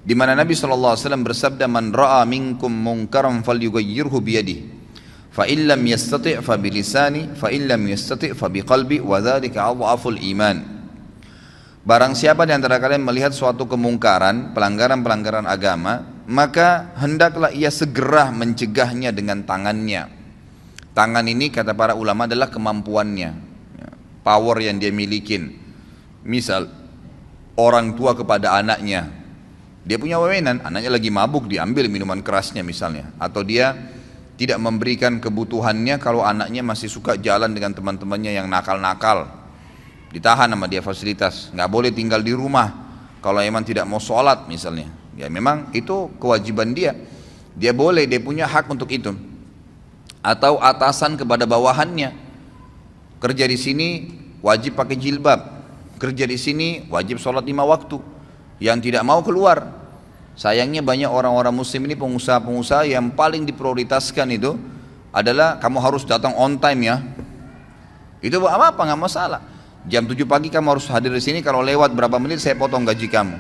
di 0.07 0.15
mana 0.15 0.39
Nabi 0.39 0.55
SAW 0.55 0.95
bersabda 1.27 1.67
man 1.67 1.91
ra'a 1.91 2.23
minkum 2.31 2.71
munkaran 2.71 3.43
falyughayyirhu 3.43 4.23
biyadihi 4.23 4.80
fa 5.31 5.47
illam 5.47 5.81
yastati' 5.87 6.43
fa 6.43 6.59
bilisani 6.59 7.39
fa 7.39 7.49
illam 7.55 7.87
yastati' 7.87 8.35
fa 8.35 8.51
biqalbi 8.51 8.99
wa 8.99 9.23
dzalika 9.23 9.71
iman 9.71 10.81
Barang 11.81 12.13
siapa 12.13 12.45
di 12.45 12.53
antara 12.53 12.77
kalian 12.77 13.01
melihat 13.01 13.33
suatu 13.33 13.65
kemungkaran, 13.65 14.53
pelanggaran-pelanggaran 14.53 15.49
agama, 15.49 16.05
maka 16.29 16.93
hendaklah 17.01 17.49
ia 17.57 17.73
segera 17.73 18.29
mencegahnya 18.29 19.17
dengan 19.17 19.41
tangannya. 19.49 20.13
Tangan 20.93 21.25
ini 21.25 21.49
kata 21.49 21.73
para 21.73 21.97
ulama 21.97 22.29
adalah 22.29 22.53
kemampuannya, 22.53 23.31
ya, 23.81 23.91
power 24.21 24.61
yang 24.61 24.77
dia 24.77 24.93
milikin. 24.93 25.57
Misal 26.21 26.69
orang 27.57 27.97
tua 27.97 28.13
kepada 28.13 28.61
anaknya, 28.61 29.09
dia 29.81 29.97
punya 29.97 30.21
wewenang, 30.21 30.61
anaknya 30.61 30.93
lagi 30.93 31.09
mabuk 31.09 31.49
diambil 31.49 31.89
minuman 31.89 32.21
kerasnya 32.21 32.61
misalnya. 32.61 33.09
Atau 33.17 33.41
dia 33.41 33.73
tidak 34.41 34.57
memberikan 34.57 35.21
kebutuhannya 35.21 36.01
kalau 36.01 36.25
anaknya 36.25 36.65
masih 36.65 36.89
suka 36.89 37.21
jalan 37.21 37.53
dengan 37.53 37.77
teman-temannya 37.77 38.41
yang 38.41 38.49
nakal-nakal. 38.49 39.29
Ditahan 40.17 40.49
sama 40.49 40.65
dia 40.65 40.81
fasilitas, 40.81 41.53
nggak 41.53 41.69
boleh 41.69 41.93
tinggal 41.93 42.25
di 42.25 42.33
rumah. 42.33 42.73
Kalau 43.21 43.45
emang 43.45 43.69
tidak 43.69 43.85
mau 43.85 44.01
sholat 44.01 44.49
misalnya, 44.49 44.89
ya 45.13 45.29
memang 45.29 45.69
itu 45.77 46.09
kewajiban 46.17 46.73
dia. 46.73 46.97
Dia 47.53 47.77
boleh, 47.77 48.09
dia 48.09 48.17
punya 48.17 48.49
hak 48.49 48.65
untuk 48.73 48.89
itu. 48.89 49.13
Atau 50.25 50.57
atasan 50.57 51.21
kepada 51.21 51.45
bawahannya, 51.45 52.17
kerja 53.21 53.45
di 53.45 53.61
sini 53.61 53.89
wajib 54.41 54.73
pakai 54.73 54.97
jilbab, 54.97 55.41
kerja 56.01 56.25
di 56.25 56.41
sini 56.41 56.89
wajib 56.89 57.21
sholat 57.21 57.45
lima 57.45 57.69
waktu 57.69 58.01
yang 58.57 58.81
tidak 58.81 59.05
mau 59.05 59.21
keluar. 59.21 59.80
Sayangnya 60.39 60.81
banyak 60.81 61.11
orang-orang 61.11 61.53
muslim 61.53 61.85
ini 61.91 61.99
pengusaha-pengusaha 61.99 62.89
yang 62.89 63.13
paling 63.13 63.45
diprioritaskan 63.45 64.29
itu 64.35 64.57
adalah 65.11 65.59
kamu 65.59 65.79
harus 65.83 66.03
datang 66.07 66.33
on 66.39 66.57
time 66.57 66.81
ya. 66.87 66.97
Itu 68.23 68.41
apa 68.47 68.73
apa 68.73 68.83
nggak 68.87 69.01
masalah. 69.01 69.41
Jam 69.89 70.05
7 70.05 70.17
pagi 70.29 70.53
kamu 70.53 70.77
harus 70.77 70.87
hadir 70.93 71.09
di 71.09 71.23
sini 71.25 71.41
kalau 71.41 71.65
lewat 71.65 71.97
berapa 71.97 72.21
menit 72.21 72.45
saya 72.45 72.53
potong 72.57 72.85
gaji 72.85 73.09
kamu. 73.09 73.37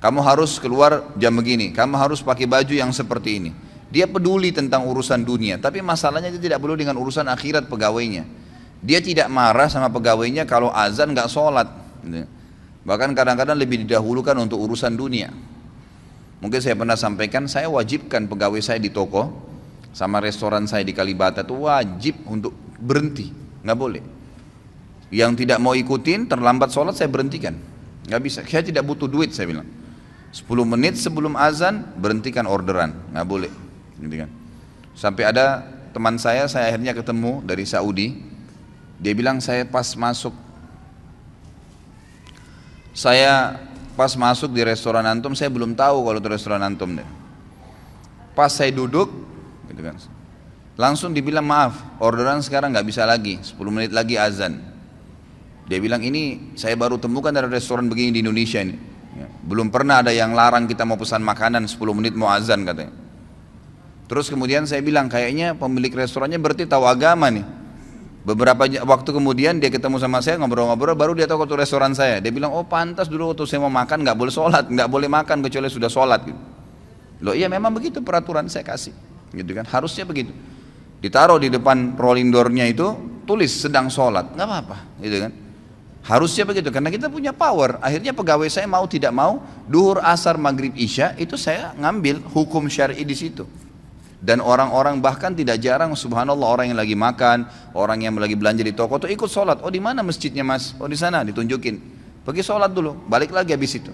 Kamu 0.00 0.20
harus 0.24 0.56
keluar 0.56 1.12
jam 1.20 1.36
begini, 1.36 1.76
kamu 1.76 1.96
harus 1.96 2.24
pakai 2.24 2.48
baju 2.48 2.72
yang 2.72 2.88
seperti 2.88 3.36
ini. 3.36 3.50
Dia 3.92 4.08
peduli 4.08 4.48
tentang 4.48 4.88
urusan 4.88 5.20
dunia, 5.26 5.60
tapi 5.60 5.84
masalahnya 5.84 6.32
dia 6.32 6.40
tidak 6.40 6.64
peduli 6.64 6.86
dengan 6.86 6.96
urusan 6.96 7.28
akhirat 7.28 7.68
pegawainya. 7.68 8.24
Dia 8.80 9.04
tidak 9.04 9.28
marah 9.28 9.68
sama 9.68 9.92
pegawainya 9.92 10.48
kalau 10.48 10.72
azan 10.72 11.12
nggak 11.12 11.28
sholat. 11.28 11.68
Bahkan 12.80 13.12
kadang-kadang 13.12 13.60
lebih 13.60 13.84
didahulukan 13.84 14.32
untuk 14.40 14.56
urusan 14.64 14.96
dunia. 14.96 15.28
Mungkin 16.40 16.60
saya 16.60 16.72
pernah 16.72 16.96
sampaikan, 16.96 17.44
saya 17.44 17.68
wajibkan 17.68 18.24
pegawai 18.24 18.60
saya 18.64 18.80
di 18.80 18.88
toko 18.88 19.28
sama 19.92 20.24
restoran 20.24 20.64
saya 20.64 20.80
di 20.86 20.96
Kalibata 20.96 21.44
itu 21.44 21.68
wajib 21.68 22.24
untuk 22.24 22.56
berhenti, 22.80 23.28
nggak 23.60 23.78
boleh. 23.78 24.02
Yang 25.12 25.44
tidak 25.44 25.58
mau 25.60 25.76
ikutin 25.76 26.30
terlambat 26.30 26.72
sholat 26.72 26.96
saya 26.96 27.12
berhentikan, 27.12 27.58
nggak 28.08 28.22
bisa. 28.24 28.40
Saya 28.46 28.64
tidak 28.64 28.88
butuh 28.88 29.10
duit 29.10 29.36
saya 29.36 29.52
bilang. 29.52 29.68
10 30.30 30.46
menit 30.62 30.94
sebelum 30.94 31.34
azan 31.34 31.90
berhentikan 31.98 32.46
orderan, 32.46 32.94
nggak 33.10 33.26
boleh, 33.26 33.52
gitu 33.98 34.24
kan. 34.24 34.30
Sampai 34.94 35.26
ada 35.26 35.66
teman 35.90 36.16
saya, 36.22 36.46
saya 36.46 36.70
akhirnya 36.70 36.94
ketemu 36.94 37.42
dari 37.42 37.66
Saudi, 37.66 38.14
dia 39.02 39.12
bilang 39.12 39.42
saya 39.42 39.66
pas 39.66 39.90
masuk 39.98 40.30
saya 42.94 43.58
pas 44.00 44.16
masuk 44.16 44.56
di 44.56 44.64
restoran 44.64 45.04
antum, 45.04 45.36
saya 45.36 45.52
belum 45.52 45.76
tahu 45.76 46.08
kalau 46.08 46.16
itu 46.24 46.28
restoran 46.32 46.64
antum 46.64 46.96
deh. 46.96 47.04
Pas 48.32 48.48
saya 48.48 48.72
duduk, 48.72 49.12
gitu 49.68 49.80
kan. 49.84 50.00
Langsung 50.80 51.12
dibilang 51.12 51.44
maaf, 51.44 52.00
orderan 52.00 52.40
sekarang 52.40 52.72
nggak 52.72 52.88
bisa 52.88 53.04
lagi, 53.04 53.36
10 53.44 53.60
menit 53.68 53.92
lagi 53.92 54.16
azan. 54.16 54.56
Dia 55.68 55.76
bilang 55.84 56.00
ini 56.00 56.56
saya 56.56 56.80
baru 56.80 56.96
temukan 56.96 57.28
dari 57.28 57.52
restoran 57.52 57.92
begini 57.92 58.16
di 58.16 58.20
Indonesia 58.24 58.64
ini. 58.64 58.72
Ya, 59.20 59.28
belum 59.44 59.68
pernah 59.68 60.00
ada 60.00 60.16
yang 60.16 60.32
larang 60.32 60.64
kita 60.64 60.88
mau 60.88 60.96
pesan 60.96 61.20
makanan 61.20 61.68
10 61.68 61.76
menit 61.92 62.16
mau 62.16 62.32
azan 62.32 62.64
katanya. 62.64 62.96
Terus 64.08 64.32
kemudian 64.32 64.64
saya 64.64 64.80
bilang 64.80 65.12
kayaknya 65.12 65.52
pemilik 65.52 65.92
restorannya 65.92 66.40
berarti 66.40 66.64
tahu 66.64 66.88
agama 66.88 67.28
nih. 67.28 67.44
Beberapa 68.20 68.68
waktu 68.68 69.10
kemudian 69.16 69.56
dia 69.56 69.72
ketemu 69.72 69.96
sama 69.96 70.20
saya 70.20 70.36
ngobrol-ngobrol 70.36 70.92
baru 70.92 71.16
dia 71.16 71.24
tahu 71.24 71.40
waktu 71.44 71.64
restoran 71.64 71.96
saya. 71.96 72.20
Dia 72.20 72.28
bilang 72.28 72.52
oh 72.52 72.68
pantas 72.68 73.08
dulu 73.08 73.32
waktu 73.32 73.48
saya 73.48 73.64
mau 73.64 73.72
makan 73.72 74.04
nggak 74.04 74.16
boleh 74.16 74.32
sholat, 74.32 74.68
nggak 74.68 74.88
boleh 74.92 75.08
makan 75.08 75.40
kecuali 75.40 75.72
sudah 75.72 75.88
sholat. 75.88 76.20
Gitu. 76.28 76.40
Loh 77.24 77.32
iya 77.32 77.48
memang 77.48 77.72
begitu 77.72 78.04
peraturan 78.04 78.48
saya 78.52 78.64
kasih, 78.64 78.92
gitu 79.32 79.52
kan? 79.56 79.64
Harusnya 79.68 80.04
begitu 80.04 80.32
ditaruh 81.00 81.40
di 81.40 81.48
depan 81.48 81.96
rolling 81.96 82.28
doornya 82.28 82.68
itu 82.68 82.86
tulis 83.24 83.48
sedang 83.48 83.88
sholat 83.88 84.36
nggak 84.36 84.46
apa-apa 84.46 84.78
gitu 85.00 85.16
kan 85.16 85.32
harusnya 86.00 86.44
begitu 86.44 86.68
karena 86.68 86.92
kita 86.92 87.08
punya 87.08 87.32
power 87.32 87.80
akhirnya 87.80 88.12
pegawai 88.12 88.48
saya 88.52 88.68
mau 88.68 88.84
tidak 88.84 89.12
mau 89.12 89.40
duhur 89.64 90.04
asar 90.04 90.36
maghrib 90.36 90.76
isya 90.76 91.16
itu 91.16 91.40
saya 91.40 91.72
ngambil 91.76 92.20
hukum 92.36 92.68
syari 92.68 93.00
di 93.00 93.16
situ 93.16 93.48
dan 94.20 94.44
orang-orang 94.44 95.00
bahkan 95.00 95.32
tidak 95.32 95.64
jarang 95.64 95.96
subhanallah 95.96 96.44
orang 96.44 96.68
yang 96.68 96.78
lagi 96.78 96.92
makan 96.92 97.48
orang 97.72 98.04
yang 98.04 98.12
lagi 98.20 98.36
belanja 98.36 98.60
di 98.60 98.76
toko 98.76 99.00
tuh 99.00 99.08
ikut 99.08 99.28
sholat. 99.32 99.64
Oh 99.64 99.72
di 99.72 99.80
mana 99.80 100.04
masjidnya 100.04 100.44
mas? 100.44 100.76
Oh 100.76 100.84
di 100.84 100.96
sana 100.96 101.24
ditunjukin. 101.24 101.80
Pergi 102.20 102.44
sholat 102.44 102.68
dulu 102.76 103.08
balik 103.08 103.32
lagi 103.32 103.56
habis 103.56 103.80
itu. 103.80 103.88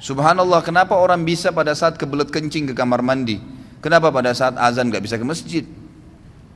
Subhanallah 0.00 0.64
kenapa 0.64 0.96
orang 0.96 1.24
bisa 1.24 1.52
pada 1.52 1.76
saat 1.76 2.00
kebelet 2.00 2.32
kencing 2.32 2.72
ke 2.72 2.74
kamar 2.76 3.04
mandi? 3.04 3.36
Kenapa 3.84 4.08
pada 4.08 4.32
saat 4.32 4.56
azan 4.56 4.88
gak 4.88 5.04
bisa 5.04 5.20
ke 5.20 5.24
masjid? 5.24 5.64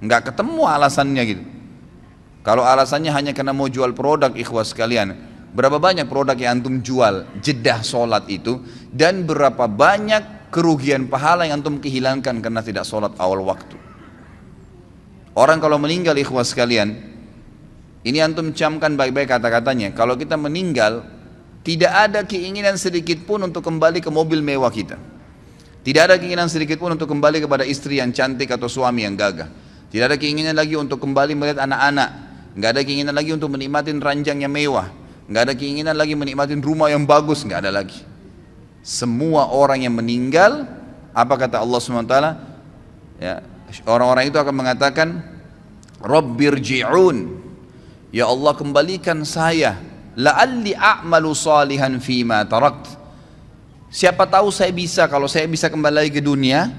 Nggak 0.00 0.32
ketemu 0.32 0.64
alasannya 0.64 1.22
gitu. 1.28 1.44
Kalau 2.40 2.64
alasannya 2.64 3.12
hanya 3.12 3.32
karena 3.36 3.52
mau 3.52 3.68
jual 3.68 3.92
produk 3.92 4.32
ikhwas 4.32 4.72
sekalian 4.72 5.12
berapa 5.50 5.82
banyak 5.82 6.06
produk 6.06 6.38
yang 6.38 6.62
antum 6.62 6.78
jual 6.80 7.26
jedah 7.42 7.82
sholat 7.82 8.24
itu 8.30 8.62
dan 8.94 9.26
berapa 9.26 9.66
banyak 9.66 10.39
kerugian 10.50 11.06
pahala 11.06 11.46
yang 11.46 11.62
antum 11.62 11.78
kehilangkan 11.78 12.42
karena 12.42 12.60
tidak 12.60 12.84
sholat 12.84 13.14
awal 13.16 13.42
waktu 13.46 13.78
orang 15.38 15.58
kalau 15.62 15.78
meninggal 15.78 16.14
ikhwas 16.18 16.52
sekalian 16.52 16.98
ini 18.02 18.18
antum 18.20 18.52
camkan 18.52 18.98
baik-baik 18.98 19.30
kata-katanya 19.30 19.94
kalau 19.96 20.18
kita 20.18 20.34
meninggal 20.34 21.06
tidak 21.62 21.92
ada 21.94 22.20
keinginan 22.26 22.76
sedikit 22.76 23.22
pun 23.24 23.42
untuk 23.46 23.62
kembali 23.62 24.02
ke 24.02 24.10
mobil 24.12 24.42
mewah 24.42 24.70
kita 24.70 25.00
tidak 25.80 26.12
ada 26.12 26.14
keinginan 26.20 26.50
sedikit 26.52 26.76
pun 26.76 26.92
untuk 26.92 27.08
kembali 27.08 27.40
kepada 27.40 27.64
istri 27.64 28.02
yang 28.02 28.12
cantik 28.12 28.52
atau 28.52 28.68
suami 28.68 29.08
yang 29.08 29.16
gagah 29.16 29.48
tidak 29.90 30.14
ada 30.14 30.16
keinginan 30.22 30.54
lagi 30.54 30.78
untuk 30.78 31.02
kembali 31.02 31.34
melihat 31.34 31.66
anak-anak. 31.66 32.10
Nggak 32.54 32.70
ada 32.78 32.80
keinginan 32.86 33.14
lagi 33.14 33.30
untuk 33.34 33.50
menikmati 33.50 33.90
ranjang 33.98 34.38
yang 34.38 34.54
mewah. 34.54 34.86
Nggak 35.26 35.42
ada 35.50 35.54
keinginan 35.58 35.98
lagi 35.98 36.14
menikmati 36.14 36.54
rumah 36.62 36.94
yang 36.94 37.02
bagus. 37.02 37.42
Nggak 37.42 37.66
ada 37.66 37.70
lagi. 37.74 37.98
Semua 38.80 39.48
orang 39.52 39.84
yang 39.84 39.94
meninggal, 39.96 40.64
apa 41.12 41.34
kata 41.36 41.60
Allah 41.60 41.78
SWT? 41.78 42.16
Ya, 43.20 43.44
orang-orang 43.84 44.32
itu 44.32 44.38
akan 44.40 44.54
mengatakan, 44.56 45.08
Rabbirji'un. 46.00 47.40
Ya 48.10 48.26
Allah 48.26 48.52
kembalikan 48.56 49.22
saya. 49.22 49.78
La'alli 50.18 50.74
a'malu 50.74 51.30
salihan 51.36 52.00
fima 52.02 52.42
tarakt. 52.48 52.98
Siapa 53.92 54.26
tahu 54.26 54.50
saya 54.50 54.72
bisa, 54.72 55.06
kalau 55.06 55.28
saya 55.28 55.46
bisa 55.46 55.70
kembali 55.70 55.94
lagi 55.94 56.12
ke 56.14 56.22
dunia, 56.22 56.72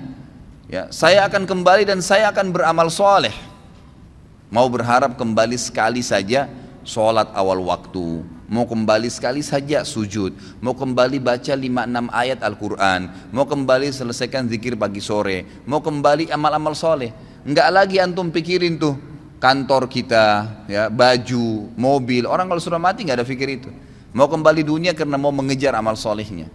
ya 0.71 0.87
saya 0.89 1.27
akan 1.27 1.43
kembali 1.43 1.83
dan 1.83 1.99
saya 1.99 2.31
akan 2.31 2.55
beramal 2.55 2.87
soleh 2.87 3.51
mau 4.51 4.67
berharap 4.67 5.15
kembali 5.15 5.55
sekali 5.55 5.99
saja 6.03 6.47
sholat 6.87 7.27
awal 7.35 7.63
waktu 7.67 8.23
mau 8.51 8.67
kembali 8.67 9.07
sekali 9.07 9.39
saja 9.39 9.87
sujud 9.87 10.35
mau 10.59 10.75
kembali 10.75 11.23
baca 11.23 11.55
5-6 11.55 12.11
ayat 12.11 12.39
Al-Quran 12.43 13.31
mau 13.31 13.47
kembali 13.47 13.87
selesaikan 13.95 14.51
zikir 14.51 14.75
pagi 14.75 14.99
sore 14.99 15.63
mau 15.63 15.79
kembali 15.79 16.27
amal-amal 16.27 16.75
soleh 16.75 17.15
enggak 17.47 17.71
lagi 17.71 18.03
antum 18.03 18.27
pikirin 18.27 18.75
tuh 18.75 18.99
kantor 19.39 19.87
kita 19.87 20.25
ya 20.67 20.91
baju 20.91 21.71
mobil 21.79 22.27
orang 22.27 22.51
kalau 22.51 22.59
sudah 22.59 22.75
mati 22.75 23.07
nggak 23.07 23.23
ada 23.23 23.25
pikir 23.25 23.47
itu 23.47 23.71
mau 24.11 24.27
kembali 24.27 24.67
dunia 24.67 24.91
karena 24.91 25.15
mau 25.15 25.31
mengejar 25.31 25.71
amal 25.71 25.95
solehnya 25.95 26.51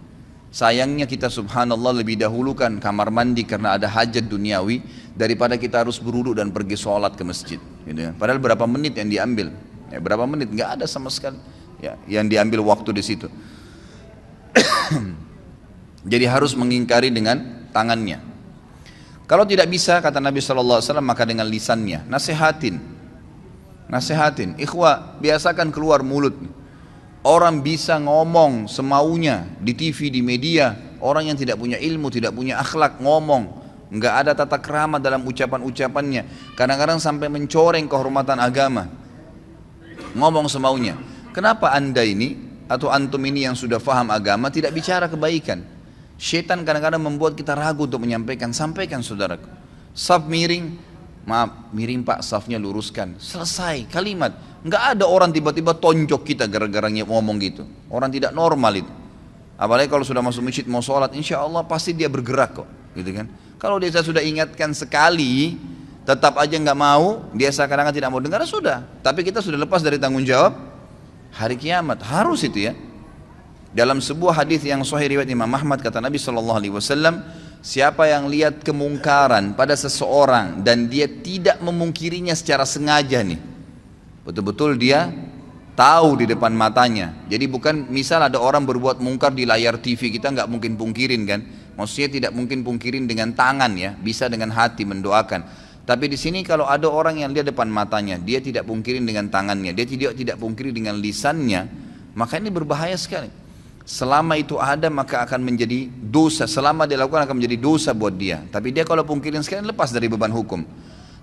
Sayangnya 0.47 1.03
kita 1.03 1.27
subhanallah 1.27 1.99
lebih 1.99 2.15
dahulukan 2.15 2.79
kamar 2.79 3.11
mandi 3.11 3.43
karena 3.43 3.75
ada 3.75 3.91
hajat 3.91 4.31
duniawi 4.31 4.79
daripada 5.11 5.59
kita 5.59 5.83
harus 5.83 5.99
beruduk 5.99 6.39
dan 6.39 6.55
pergi 6.55 6.79
sholat 6.79 7.19
ke 7.19 7.23
masjid. 7.27 7.59
Gitu 7.83 7.99
ya. 7.99 8.15
Padahal 8.15 8.39
berapa 8.39 8.63
menit 8.63 8.95
yang 8.95 9.11
diambil? 9.11 9.51
Ya, 9.91 9.99
berapa 9.99 10.23
menit? 10.23 10.47
Nggak 10.47 10.79
ada 10.79 10.85
sama 10.87 11.11
sekali 11.11 11.35
ya, 11.81 11.97
yang 12.09 12.29
diambil 12.29 12.61
waktu 12.65 12.93
di 12.93 13.03
situ. 13.05 13.27
Jadi 16.11 16.25
harus 16.25 16.55
mengingkari 16.55 17.11
dengan 17.11 17.67
tangannya. 17.75 18.23
Kalau 19.27 19.43
tidak 19.43 19.67
bisa 19.67 19.99
kata 19.99 20.23
Nabi 20.23 20.39
SAW 20.39 21.03
maka 21.03 21.27
dengan 21.27 21.43
lisannya. 21.51 22.07
Nasihatin. 22.07 22.79
Nasihatin. 23.91 24.55
Ikhwah 24.55 25.19
biasakan 25.19 25.67
keluar 25.75 25.99
mulut. 25.99 26.35
Orang 27.27 27.59
bisa 27.59 27.99
ngomong 27.99 28.71
semaunya 28.71 29.43
di 29.59 29.75
TV, 29.75 30.07
di 30.07 30.23
media. 30.23 30.79
Orang 31.03 31.27
yang 31.27 31.35
tidak 31.35 31.59
punya 31.59 31.75
ilmu, 31.75 32.07
tidak 32.07 32.31
punya 32.31 32.55
akhlak 32.55 33.03
ngomong. 33.03 33.51
Nggak 33.91 34.13
ada 34.23 34.31
tata 34.31 34.57
kerama 34.63 34.95
dalam 34.95 35.27
ucapan-ucapannya. 35.27 36.55
Kadang-kadang 36.55 37.03
sampai 37.03 37.27
mencoreng 37.27 37.83
kehormatan 37.91 38.39
agama. 38.39 38.87
Ngomong 40.15 40.47
semaunya. 40.47 40.95
Kenapa 41.37 41.69
anda 41.69 42.01
ini 42.01 42.33
atau 42.65 42.89
antum 42.89 43.21
ini 43.21 43.45
yang 43.45 43.53
sudah 43.53 43.77
faham 43.77 44.09
agama 44.09 44.49
tidak 44.49 44.73
bicara 44.73 45.05
kebaikan? 45.05 45.61
Syaitan 46.17 46.65
kadang-kadang 46.65 46.97
membuat 46.97 47.37
kita 47.37 47.53
ragu 47.53 47.85
untuk 47.85 48.01
menyampaikan. 48.01 48.49
Sampaikan 48.57 49.05
saudaraku. 49.05 49.45
Saf 49.93 50.25
miring, 50.25 50.73
maaf 51.29 51.69
miring 51.77 52.01
pak 52.01 52.25
safnya 52.25 52.57
luruskan. 52.57 53.21
Selesai 53.21 53.85
kalimat 53.93 54.33
Nggak 54.65 54.83
ada 54.97 55.05
orang 55.05 55.29
tiba-tiba 55.29 55.77
tonjok 55.77 56.25
kita 56.25 56.49
gara-gara 56.49 56.89
ngomong 56.89 57.37
gitu. 57.37 57.69
Orang 57.93 58.09
tidak 58.09 58.33
normal 58.33 58.73
itu. 58.73 58.89
Apalagi 59.61 59.93
kalau 59.93 60.01
sudah 60.01 60.25
masuk 60.25 60.41
masjid 60.41 60.65
mau 60.65 60.81
sholat, 60.81 61.13
insya 61.13 61.37
Allah 61.37 61.61
pasti 61.69 61.93
dia 61.93 62.09
bergerak 62.09 62.61
kok, 62.61 62.69
gitu 62.97 63.13
kan? 63.13 63.29
Kalau 63.61 63.77
dia 63.77 63.93
sudah 63.93 64.21
ingatkan 64.25 64.73
sekali, 64.73 65.57
tetap 66.01 66.37
aja 66.41 66.57
nggak 66.57 66.77
mau, 66.77 67.29
dia 67.33 67.49
seakan-akan 67.53 67.93
tidak 67.93 68.09
mau 68.09 68.21
dengar, 68.21 68.41
sudah. 68.45 68.85
Tapi 69.05 69.21
kita 69.21 69.41
sudah 69.41 69.57
lepas 69.57 69.81
dari 69.81 69.97
tanggung 69.97 70.25
jawab 70.25 70.66
hari 71.33 71.55
kiamat, 71.59 72.03
harus 72.05 72.43
itu 72.45 72.69
ya. 72.69 72.73
Dalam 73.75 73.99
sebuah 74.01 74.41
hadis 74.43 74.63
yang 74.63 74.81
sahih 74.81 75.17
riwayat 75.17 75.29
Imam 75.29 75.51
Ahmad 75.51 75.83
kata 75.83 75.99
Nabi 76.01 76.17
Shallallahu 76.17 76.57
Alaihi 76.57 76.73
Wasallam, 76.73 77.21
siapa 77.61 78.07
yang 78.09 78.31
lihat 78.31 78.63
kemungkaran 78.63 79.53
pada 79.53 79.75
seseorang 79.75 80.63
dan 80.63 80.87
dia 80.87 81.05
tidak 81.05 81.61
memungkirinya 81.61 82.33
secara 82.33 82.63
sengaja 82.63 83.21
nih, 83.21 83.37
Betul-betul 84.27 84.75
dia 84.75 85.07
tahu 85.71 86.19
di 86.19 86.25
depan 86.27 86.51
matanya. 86.51 87.15
Jadi 87.31 87.47
bukan 87.47 87.87
misal 87.87 88.27
ada 88.27 88.41
orang 88.41 88.67
berbuat 88.67 88.99
mungkar 88.99 89.31
di 89.31 89.47
layar 89.47 89.79
TV 89.79 90.11
kita 90.11 90.35
nggak 90.35 90.51
mungkin 90.51 90.75
pungkirin 90.75 91.23
kan. 91.23 91.39
Maksudnya 91.79 92.09
tidak 92.11 92.31
mungkin 92.35 92.65
pungkirin 92.65 93.07
dengan 93.07 93.31
tangan 93.31 93.71
ya, 93.79 93.95
bisa 93.95 94.27
dengan 94.27 94.51
hati 94.51 94.83
mendoakan. 94.83 95.66
Tapi 95.87 96.11
di 96.11 96.19
sini 96.19 96.43
kalau 96.43 96.67
ada 96.67 96.91
orang 96.91 97.23
yang 97.23 97.31
lihat 97.31 97.47
depan 97.47 97.71
matanya, 97.71 98.19
dia 98.19 98.43
tidak 98.43 98.67
pungkirin 98.67 99.07
dengan 99.07 99.31
tangannya, 99.31 99.71
dia 99.71 99.87
tidak 99.87 100.19
tidak 100.19 100.35
pungkiri 100.35 100.75
dengan 100.75 100.99
lisannya, 100.99 101.63
maka 102.11 102.43
ini 102.43 102.51
berbahaya 102.51 102.99
sekali. 102.99 103.31
Selama 103.87 104.35
itu 104.35 104.59
ada 104.59 104.91
maka 104.91 105.23
akan 105.23 105.47
menjadi 105.47 105.87
dosa, 105.87 106.43
selama 106.43 106.83
dilakukan 106.83 107.23
akan 107.23 107.39
menjadi 107.39 107.55
dosa 107.55 107.95
buat 107.95 108.19
dia. 108.19 108.43
Tapi 108.51 108.75
dia 108.75 108.83
kalau 108.83 109.07
pungkirin 109.07 109.39
sekali 109.39 109.63
lepas 109.63 109.95
dari 109.95 110.11
beban 110.11 110.27
hukum. 110.27 110.67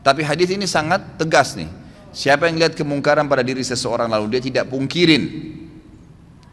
Tapi 0.01 0.25
hadis 0.25 0.49
ini 0.49 0.65
sangat 0.65 1.21
tegas 1.21 1.61
nih. 1.61 1.69
Siapa 2.17 2.49
yang 2.49 2.57
lihat 2.57 2.73
kemungkaran 2.73 3.29
pada 3.29 3.45
diri 3.45 3.61
seseorang 3.61 4.09
lalu 4.09 4.33
dia 4.33 4.41
tidak 4.41 4.73
pungkirin 4.73 5.29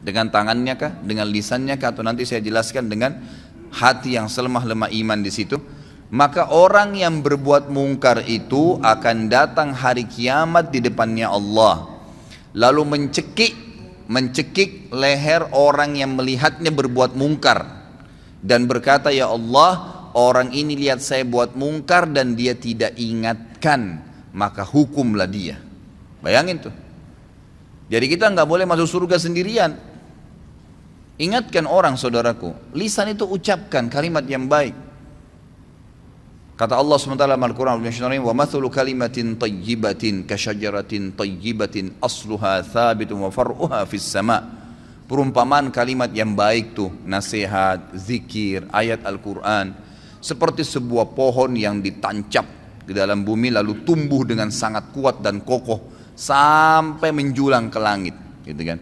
dengan 0.03 0.27
tangannya 0.27 0.75
kah, 0.75 0.91
dengan 0.99 1.31
lisannya 1.31 1.79
kah 1.79 1.95
atau 1.95 2.03
nanti 2.03 2.27
saya 2.27 2.43
jelaskan 2.43 2.91
dengan 2.91 3.15
hati 3.71 4.19
yang 4.19 4.27
selemah-lemah 4.27 4.91
iman 4.91 5.19
di 5.23 5.31
situ, 5.31 5.55
maka 6.11 6.51
orang 6.51 6.99
yang 6.99 7.23
berbuat 7.23 7.71
mungkar 7.71 8.27
itu 8.27 8.75
akan 8.83 9.31
datang 9.31 9.71
hari 9.71 10.03
kiamat 10.03 10.67
di 10.67 10.83
depannya 10.83 11.31
Allah. 11.31 11.87
Lalu 12.51 12.83
mencekik 12.83 13.55
mencekik 14.11 14.91
leher 14.91 15.47
orang 15.55 15.95
yang 15.95 16.19
melihatnya 16.19 16.67
berbuat 16.67 17.15
mungkar 17.15 17.63
dan 18.43 18.67
berkata 18.67 19.07
ya 19.07 19.31
Allah 19.31 20.03
orang 20.11 20.51
ini 20.51 20.75
lihat 20.75 20.99
saya 20.99 21.23
buat 21.23 21.55
mungkar 21.55 22.11
dan 22.11 22.35
dia 22.35 22.51
tidak 22.59 22.91
ingatkan 22.99 24.03
maka 24.35 24.67
hukumlah 24.67 25.31
dia. 25.31 25.63
Bayangin 26.19 26.59
tuh. 26.59 26.75
Jadi 27.87 28.05
kita 28.11 28.27
nggak 28.27 28.47
boleh 28.47 28.67
masuk 28.67 28.87
surga 28.99 29.15
sendirian. 29.15 29.79
Ingatkan 31.15 31.63
orang 31.63 31.95
saudaraku, 31.95 32.51
lisan 32.75 33.15
itu 33.15 33.23
ucapkan 33.23 33.87
kalimat 33.87 34.27
yang 34.27 34.51
baik. 34.51 34.90
Kata 36.61 36.77
Allah 36.77 36.93
SWT 36.93 37.17
dalam 37.17 37.41
Al-Quran 37.41 37.81
mathulu 38.37 38.69
kalimatin 38.69 39.33
tayyibatin 39.33 40.29
Kasyajaratin 40.29 41.17
tayyibatin 41.17 41.97
Asluha 41.97 42.61
thabitun 42.61 43.17
wa 43.17 43.33
far'uha 43.33 43.81
fis 43.89 44.05
sama. 44.05 44.45
Perumpamaan 45.09 45.73
kalimat 45.73 46.13
yang 46.13 46.37
baik 46.37 46.77
tuh 46.77 46.93
Nasihat, 47.01 47.97
zikir, 47.97 48.69
ayat 48.69 49.01
Al-Quran 49.01 49.73
Seperti 50.21 50.61
sebuah 50.61 51.17
pohon 51.17 51.57
yang 51.57 51.81
ditancap 51.81 52.45
di 52.85 52.93
dalam 52.93 53.25
bumi 53.25 53.49
Lalu 53.49 53.81
tumbuh 53.81 54.21
dengan 54.21 54.53
sangat 54.53 54.93
kuat 54.93 55.17
dan 55.25 55.41
kokoh 55.41 56.13
Sampai 56.13 57.09
menjulang 57.09 57.73
ke 57.73 57.79
langit 57.81 58.13
gitu 58.45 58.61
kan? 58.61 58.77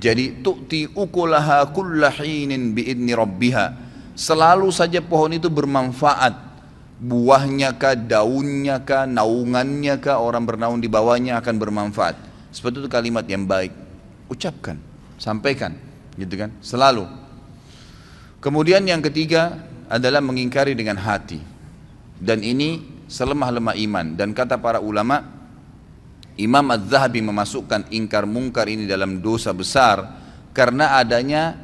Jadi 0.00 0.40
tu'ti 0.40 0.96
ukulaha 0.96 1.66
kullahinin 1.74 2.70
biidni 2.70 3.10
rabbiha. 3.10 3.66
Selalu 4.14 4.70
saja 4.70 5.02
pohon 5.02 5.34
itu 5.34 5.50
bermanfaat 5.50 6.49
buahnya 7.00 7.80
kah, 7.80 7.96
daunnya 7.96 8.84
kah, 8.84 9.08
naungannya 9.08 9.96
kah, 9.98 10.20
orang 10.20 10.44
bernaung 10.44 10.78
di 10.78 10.86
bawahnya 10.86 11.40
akan 11.40 11.56
bermanfaat. 11.56 12.16
Seperti 12.52 12.84
itu 12.84 12.88
kalimat 12.92 13.24
yang 13.24 13.48
baik. 13.48 13.72
Ucapkan, 14.28 14.76
sampaikan, 15.16 15.74
gitu 16.20 16.36
kan? 16.36 16.52
Selalu. 16.60 17.08
Kemudian 18.44 18.84
yang 18.84 19.00
ketiga 19.00 19.64
adalah 19.88 20.20
mengingkari 20.20 20.76
dengan 20.76 21.00
hati. 21.00 21.40
Dan 22.20 22.44
ini 22.44 23.00
selemah-lemah 23.08 23.74
iman 23.80 24.06
dan 24.14 24.36
kata 24.36 24.60
para 24.60 24.78
ulama 24.78 25.24
Imam 26.38 26.62
Az-Zahabi 26.70 27.24
memasukkan 27.26 27.90
ingkar 27.90 28.22
mungkar 28.28 28.70
ini 28.70 28.86
dalam 28.86 29.18
dosa 29.18 29.50
besar 29.50 30.20
karena 30.54 31.00
adanya 31.00 31.58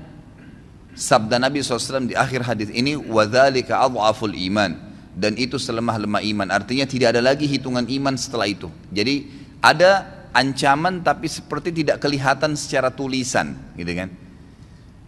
sabda 0.96 1.38
Nabi 1.38 1.62
SAW 1.62 2.10
di 2.10 2.18
akhir 2.18 2.42
hadis 2.42 2.68
ini 2.74 2.98
wadzalika 2.98 3.78
adhaful 3.78 4.34
iman 4.34 4.85
dan 5.16 5.32
itu 5.40 5.56
selemah-lemah 5.56 6.20
iman. 6.20 6.48
Artinya 6.52 6.84
tidak 6.84 7.16
ada 7.16 7.24
lagi 7.24 7.48
hitungan 7.48 7.88
iman 7.88 8.14
setelah 8.20 8.44
itu. 8.44 8.68
Jadi 8.92 9.26
ada 9.64 10.04
ancaman 10.36 11.00
tapi 11.00 11.26
seperti 11.26 11.72
tidak 11.72 12.04
kelihatan 12.04 12.52
secara 12.52 12.92
tulisan, 12.92 13.56
gitu 13.74 13.90
kan? 13.96 14.12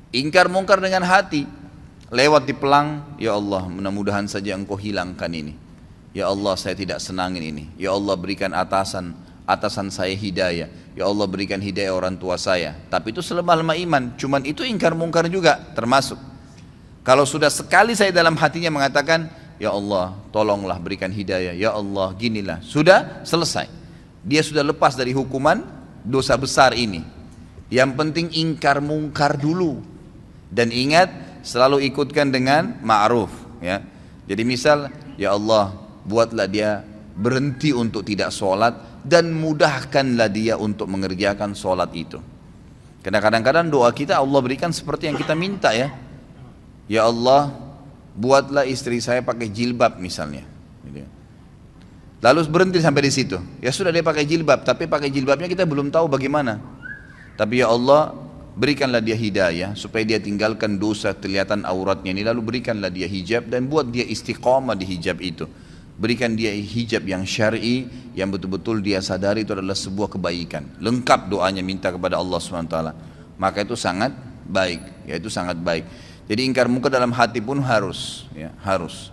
Ingkar 0.08 0.48
mungkar 0.48 0.80
dengan 0.80 1.04
hati, 1.04 1.44
lewat 2.08 2.48
di 2.48 2.56
pelang, 2.56 3.04
ya 3.20 3.36
Allah, 3.36 3.68
mudah-mudahan 3.68 4.24
saja 4.24 4.56
Engkau 4.56 4.80
hilangkan 4.80 5.28
ini. 5.28 5.52
Ya 6.16 6.32
Allah, 6.32 6.56
saya 6.56 6.72
tidak 6.72 7.04
senangin 7.04 7.44
ini. 7.44 7.64
Ya 7.76 7.92
Allah, 7.92 8.16
berikan 8.16 8.56
atasan 8.56 9.12
atasan 9.44 9.88
saya 9.88 10.12
hidayah. 10.12 10.68
Ya 10.92 11.04
Allah, 11.04 11.24
berikan 11.24 11.60
hidayah 11.60 11.92
orang 11.92 12.16
tua 12.16 12.40
saya. 12.40 12.76
Tapi 12.92 13.12
itu 13.12 13.20
selemah-lemah 13.20 13.76
iman. 13.84 14.02
Cuman 14.16 14.44
itu 14.44 14.64
ingkar 14.64 14.92
mungkar 14.92 15.28
juga 15.32 15.56
termasuk. 15.76 16.16
Kalau 17.04 17.24
sudah 17.24 17.48
sekali 17.48 17.96
saya 17.96 18.12
dalam 18.12 18.36
hatinya 18.36 18.68
mengatakan, 18.68 19.32
Ya 19.58 19.74
Allah 19.74 20.14
tolonglah 20.30 20.78
berikan 20.78 21.10
hidayah. 21.10 21.52
Ya 21.54 21.74
Allah 21.74 22.14
ginilah. 22.14 22.62
Sudah 22.62 23.26
selesai. 23.26 23.66
Dia 24.22 24.42
sudah 24.42 24.62
lepas 24.62 24.94
dari 24.94 25.10
hukuman 25.10 25.66
dosa 26.06 26.38
besar 26.38 26.78
ini. 26.78 27.02
Yang 27.68 27.90
penting 27.98 28.26
ingkar 28.38 28.78
mungkar 28.78 29.34
dulu. 29.34 29.82
Dan 30.48 30.70
ingat 30.70 31.10
selalu 31.42 31.84
ikutkan 31.90 32.30
dengan 32.30 32.78
ma'ruf 32.80 33.28
ya. 33.60 33.84
Jadi 34.24 34.42
misal 34.46 34.88
Ya 35.18 35.34
Allah 35.34 35.74
buatlah 36.06 36.46
dia 36.46 36.86
berhenti 37.18 37.74
untuk 37.74 38.06
tidak 38.06 38.30
sholat 38.30 39.02
Dan 39.02 39.34
mudahkanlah 39.34 40.30
dia 40.30 40.54
untuk 40.54 40.86
mengerjakan 40.86 41.58
sholat 41.58 41.90
itu. 41.98 42.22
Karena 43.02 43.18
kadang-kadang 43.18 43.66
doa 43.66 43.90
kita 43.90 44.18
Allah 44.20 44.38
berikan 44.38 44.70
seperti 44.70 45.10
yang 45.10 45.16
kita 45.18 45.34
minta 45.34 45.74
ya. 45.74 45.90
Ya 46.86 47.08
Allah 47.08 47.67
buatlah 48.18 48.66
istri 48.66 48.98
saya 48.98 49.22
pakai 49.22 49.46
jilbab 49.46 50.02
misalnya. 50.02 50.42
Gitu 50.82 51.06
ya. 51.06 51.08
Lalu 52.18 52.50
berhenti 52.50 52.82
sampai 52.82 53.06
di 53.06 53.12
situ. 53.14 53.38
Ya 53.62 53.70
sudah 53.70 53.94
dia 53.94 54.02
pakai 54.02 54.26
jilbab, 54.26 54.66
tapi 54.66 54.90
pakai 54.90 55.06
jilbabnya 55.14 55.46
kita 55.46 55.62
belum 55.62 55.94
tahu 55.94 56.10
bagaimana. 56.10 56.58
Tapi 57.38 57.62
ya 57.62 57.70
Allah, 57.70 58.10
berikanlah 58.58 58.98
dia 58.98 59.14
hidayah 59.14 59.78
supaya 59.78 60.02
dia 60.02 60.18
tinggalkan 60.18 60.82
dosa 60.82 61.14
kelihatan 61.14 61.62
auratnya 61.62 62.10
ini 62.10 62.26
lalu 62.26 62.42
berikanlah 62.42 62.90
dia 62.90 63.06
hijab 63.06 63.46
dan 63.46 63.70
buat 63.70 63.86
dia 63.86 64.02
istiqamah 64.02 64.74
di 64.74 64.82
hijab 64.82 65.22
itu. 65.22 65.46
Berikan 65.98 66.34
dia 66.34 66.50
hijab 66.54 67.06
yang 67.06 67.22
syar'i 67.22 67.86
yang 68.18 68.30
betul-betul 68.34 68.82
dia 68.82 68.98
sadari 68.98 69.46
itu 69.46 69.54
adalah 69.54 69.78
sebuah 69.78 70.18
kebaikan. 70.18 70.78
Lengkap 70.82 71.30
doanya 71.30 71.62
minta 71.62 71.90
kepada 71.94 72.18
Allah 72.18 72.38
SWT. 72.38 72.76
Maka 73.38 73.62
itu 73.62 73.78
sangat 73.78 74.14
baik, 74.46 74.82
ya 75.06 75.14
itu 75.18 75.30
sangat 75.30 75.58
baik. 75.58 75.86
Jadi 76.28 76.44
ingkar 76.44 76.68
muka 76.68 76.92
dalam 76.92 77.08
hati 77.16 77.40
pun 77.40 77.56
harus, 77.64 78.28
ya, 78.36 78.52
harus. 78.60 79.08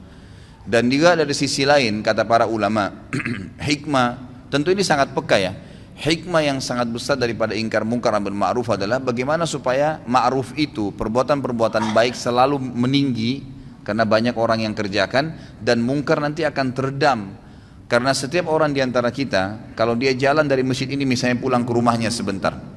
Dan 0.68 0.92
juga 0.92 1.16
dari 1.16 1.32
sisi 1.32 1.64
lain 1.64 2.04
kata 2.04 2.28
para 2.28 2.44
ulama, 2.44 2.92
hikmah 3.72 4.20
tentu 4.52 4.76
ini 4.76 4.84
sangat 4.84 5.16
peka 5.16 5.40
ya. 5.40 5.56
Hikmah 5.96 6.44
yang 6.44 6.60
sangat 6.60 6.92
besar 6.92 7.16
daripada 7.16 7.56
ingkar 7.56 7.88
mungkar 7.88 8.12
ambil 8.20 8.36
ma'ruf 8.36 8.68
adalah 8.68 9.00
bagaimana 9.00 9.48
supaya 9.48 10.04
ma'ruf 10.04 10.52
itu 10.60 10.92
perbuatan-perbuatan 10.92 11.96
baik 11.96 12.20
selalu 12.20 12.60
meninggi 12.60 13.48
karena 13.88 14.04
banyak 14.04 14.36
orang 14.36 14.68
yang 14.68 14.76
kerjakan 14.76 15.40
dan 15.64 15.80
mungkar 15.80 16.20
nanti 16.20 16.44
akan 16.44 16.76
teredam 16.76 17.20
karena 17.88 18.12
setiap 18.12 18.52
orang 18.52 18.76
di 18.76 18.84
antara 18.84 19.08
kita 19.08 19.72
kalau 19.78 19.96
dia 19.96 20.12
jalan 20.18 20.44
dari 20.44 20.68
masjid 20.68 20.90
ini 20.90 21.08
misalnya 21.08 21.40
pulang 21.40 21.64
ke 21.64 21.72
rumahnya 21.72 22.12
sebentar 22.12 22.75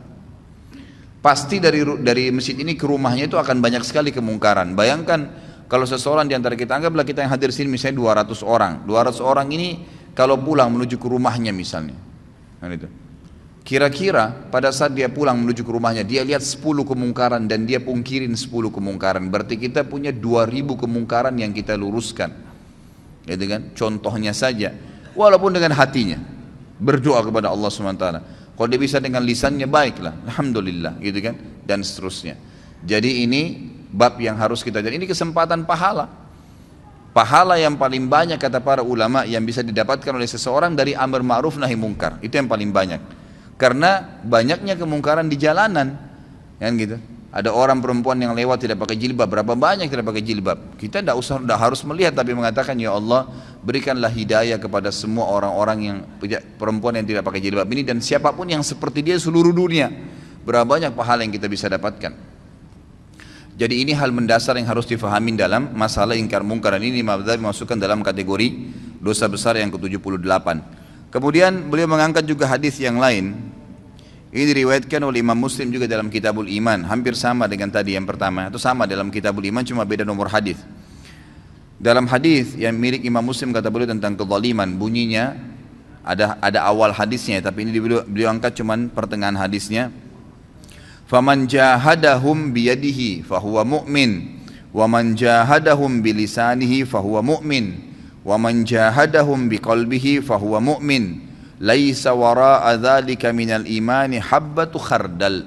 Pasti 1.19 1.59
dari 1.59 1.83
dari 1.99 2.31
masjid 2.31 2.55
ini 2.55 2.79
ke 2.79 2.87
rumahnya 2.87 3.27
itu 3.27 3.35
akan 3.35 3.59
banyak 3.59 3.83
sekali 3.83 4.15
kemungkaran. 4.15 4.79
Bayangkan 4.79 5.27
kalau 5.67 5.85
seseorang 5.85 6.31
di 6.31 6.39
antara 6.39 6.55
kita 6.55 6.79
anggaplah 6.79 7.03
kita 7.03 7.27
yang 7.27 7.33
hadir 7.35 7.51
sini 7.51 7.69
misalnya 7.69 8.23
200 8.23 8.41
orang. 8.47 8.87
200 8.87 9.19
orang 9.21 9.51
ini 9.51 9.83
kalau 10.15 10.39
pulang 10.39 10.71
menuju 10.71 10.97
ke 10.97 11.07
rumahnya 11.11 11.51
misalnya. 11.51 11.99
Kan 12.63 12.71
itu. 12.71 12.89
Kira-kira 13.67 14.49
pada 14.49 14.73
saat 14.73 14.97
dia 14.97 15.13
pulang 15.13 15.37
menuju 15.37 15.61
ke 15.61 15.69
rumahnya 15.69 16.01
dia 16.01 16.25
lihat 16.25 16.41
10 16.41 16.65
kemungkaran 16.89 17.45
dan 17.45 17.69
dia 17.69 17.83
pungkirin 17.83 18.33
10 18.33 18.49
kemungkaran. 18.73 19.29
Berarti 19.29 19.61
kita 19.61 19.85
punya 19.85 20.09
2000 20.09 20.73
kemungkaran 20.73 21.37
yang 21.37 21.53
kita 21.53 21.77
luruskan. 21.77 22.33
Gitu 23.29 23.45
kan? 23.45 23.75
Contohnya 23.77 24.33
saja 24.33 24.73
walaupun 25.13 25.53
dengan 25.53 25.77
hatinya 25.77 26.17
berdoa 26.81 27.21
kepada 27.27 27.51
Allah 27.51 27.69
SWT 27.69 28.07
kalau 28.59 28.67
dia 28.67 28.83
bisa 28.83 28.99
dengan 28.99 29.23
lisannya 29.23 29.71
baiklah, 29.71 30.19
alhamdulillah 30.27 30.99
gitu 30.99 31.23
kan 31.23 31.39
dan 31.63 31.87
seterusnya. 31.87 32.35
Jadi 32.83 33.23
ini 33.23 33.71
bab 33.87 34.19
yang 34.19 34.35
harus 34.35 34.67
kita 34.67 34.83
jadi 34.83 34.99
ini 34.99 35.07
kesempatan 35.07 35.63
pahala. 35.63 36.11
Pahala 37.15 37.55
yang 37.55 37.79
paling 37.79 38.11
banyak 38.11 38.35
kata 38.35 38.59
para 38.59 38.83
ulama 38.83 39.23
yang 39.23 39.47
bisa 39.47 39.63
didapatkan 39.63 40.11
oleh 40.11 40.27
seseorang 40.27 40.75
dari 40.75 40.99
amar 40.99 41.23
ma'ruf 41.23 41.55
nahi 41.55 41.79
mungkar. 41.79 42.19
Itu 42.19 42.35
yang 42.35 42.51
paling 42.51 42.75
banyak. 42.75 43.01
Karena 43.59 44.23
banyaknya 44.27 44.75
kemungkaran 44.75 45.31
di 45.31 45.39
jalanan. 45.39 45.95
Kan 46.59 46.75
gitu. 46.79 46.99
Ada 47.31 47.55
orang 47.55 47.79
perempuan 47.79 48.19
yang 48.19 48.35
lewat 48.35 48.65
tidak 48.65 48.83
pakai 48.83 48.97
jilbab, 48.99 49.29
berapa 49.29 49.53
banyak 49.53 49.87
tidak 49.87 50.07
pakai 50.11 50.23
jilbab? 50.25 50.59
Kita 50.81 51.05
tidak 51.05 51.15
usah 51.15 51.39
tidak 51.39 51.59
harus 51.61 51.81
melihat 51.87 52.17
tapi 52.17 52.35
mengatakan 52.35 52.75
ya 52.81 52.95
Allah 52.95 53.31
berikanlah 53.69 54.09
hidayah 54.09 54.57
kepada 54.57 54.89
semua 54.89 55.29
orang-orang 55.29 55.79
yang 55.85 55.97
perempuan 56.57 56.97
yang 56.97 57.05
tidak 57.05 57.29
pakai 57.29 57.45
jilbab 57.45 57.69
ini 57.69 57.85
dan 57.85 58.01
siapa 58.01 58.33
pun 58.33 58.49
yang 58.49 58.65
seperti 58.65 59.05
dia 59.05 59.21
seluruh 59.21 59.53
dunia. 59.53 59.93
Berapa 60.49 60.65
banyak 60.65 60.97
pahala 60.97 61.21
yang 61.21 61.37
kita 61.37 61.45
bisa 61.45 61.69
dapatkan? 61.69 62.17
Jadi 63.61 63.75
ini 63.85 63.93
hal 63.93 64.09
mendasar 64.09 64.57
yang 64.57 64.73
harus 64.73 64.89
difahami 64.89 65.37
dalam 65.37 65.77
masalah 65.77 66.17
ingkar 66.17 66.41
mungkar 66.41 66.81
dan 66.81 66.89
ini 66.89 67.05
dimasukkan 67.05 67.77
dalam 67.77 68.01
kategori 68.01 68.49
dosa 69.05 69.29
besar 69.29 69.61
yang 69.61 69.69
ke-78. 69.69 70.47
Kemudian 71.13 71.69
beliau 71.69 71.91
mengangkat 71.91 72.25
juga 72.25 72.49
hadis 72.49 72.81
yang 72.81 72.97
lain 72.97 73.37
ini 74.29 74.45
diriwayatkan 74.45 75.01
oleh 75.01 75.25
Imam 75.25 75.41
Muslim 75.41 75.73
juga 75.73 75.89
dalam 75.89 76.13
Kitabul 76.13 76.53
Iman, 76.53 76.85
hampir 76.85 77.17
sama 77.17 77.49
dengan 77.49 77.73
tadi 77.73 77.97
yang 77.97 78.05
pertama, 78.05 78.53
atau 78.53 78.61
sama 78.61 78.85
dalam 78.85 79.09
Kitabul 79.09 79.41
Iman 79.49 79.65
cuma 79.65 79.89
beda 79.89 80.05
nomor 80.05 80.29
hadis. 80.29 80.61
Dalam 81.79 82.11
hadis 82.11 82.59
yang 82.59 82.75
milik 82.75 83.07
Imam 83.07 83.23
Muslim 83.23 83.55
kata 83.55 83.71
beliau 83.71 83.87
tentang 83.87 84.19
kezaliman, 84.19 84.75
bunyinya 84.75 85.39
ada 86.03 86.35
ada 86.43 86.67
awal 86.67 86.91
hadisnya, 86.91 87.39
tapi 87.39 87.63
ini 87.63 87.79
beliau, 87.79 88.03
beliau 88.03 88.35
angkat 88.35 88.59
cuma 88.59 88.75
pertengahan 88.75 89.39
hadisnya. 89.39 89.95
Faman 91.07 91.47
jahadahum 91.47 92.51
biyadihi 92.51 93.23
fahuwa 93.23 93.63
mu'min, 93.63 94.43
wa 94.75 94.91
man 94.91 95.15
jahadahum 95.15 96.03
bilisanihi 96.03 96.83
fahuwa 96.83 97.23
mu'min, 97.23 97.79
wa 98.27 98.35
man 98.43 98.67
jahadahum 98.67 99.47
biqalbihi 99.47 100.19
fahuwa 100.19 100.59
mu'min. 100.59 101.31
Laisa 101.63 102.11
wara'a 102.11 102.75
dzalika 102.75 103.31
minal 103.31 103.67
imani 103.67 104.19
habbatu 104.19 104.83
khardal. 104.83 105.47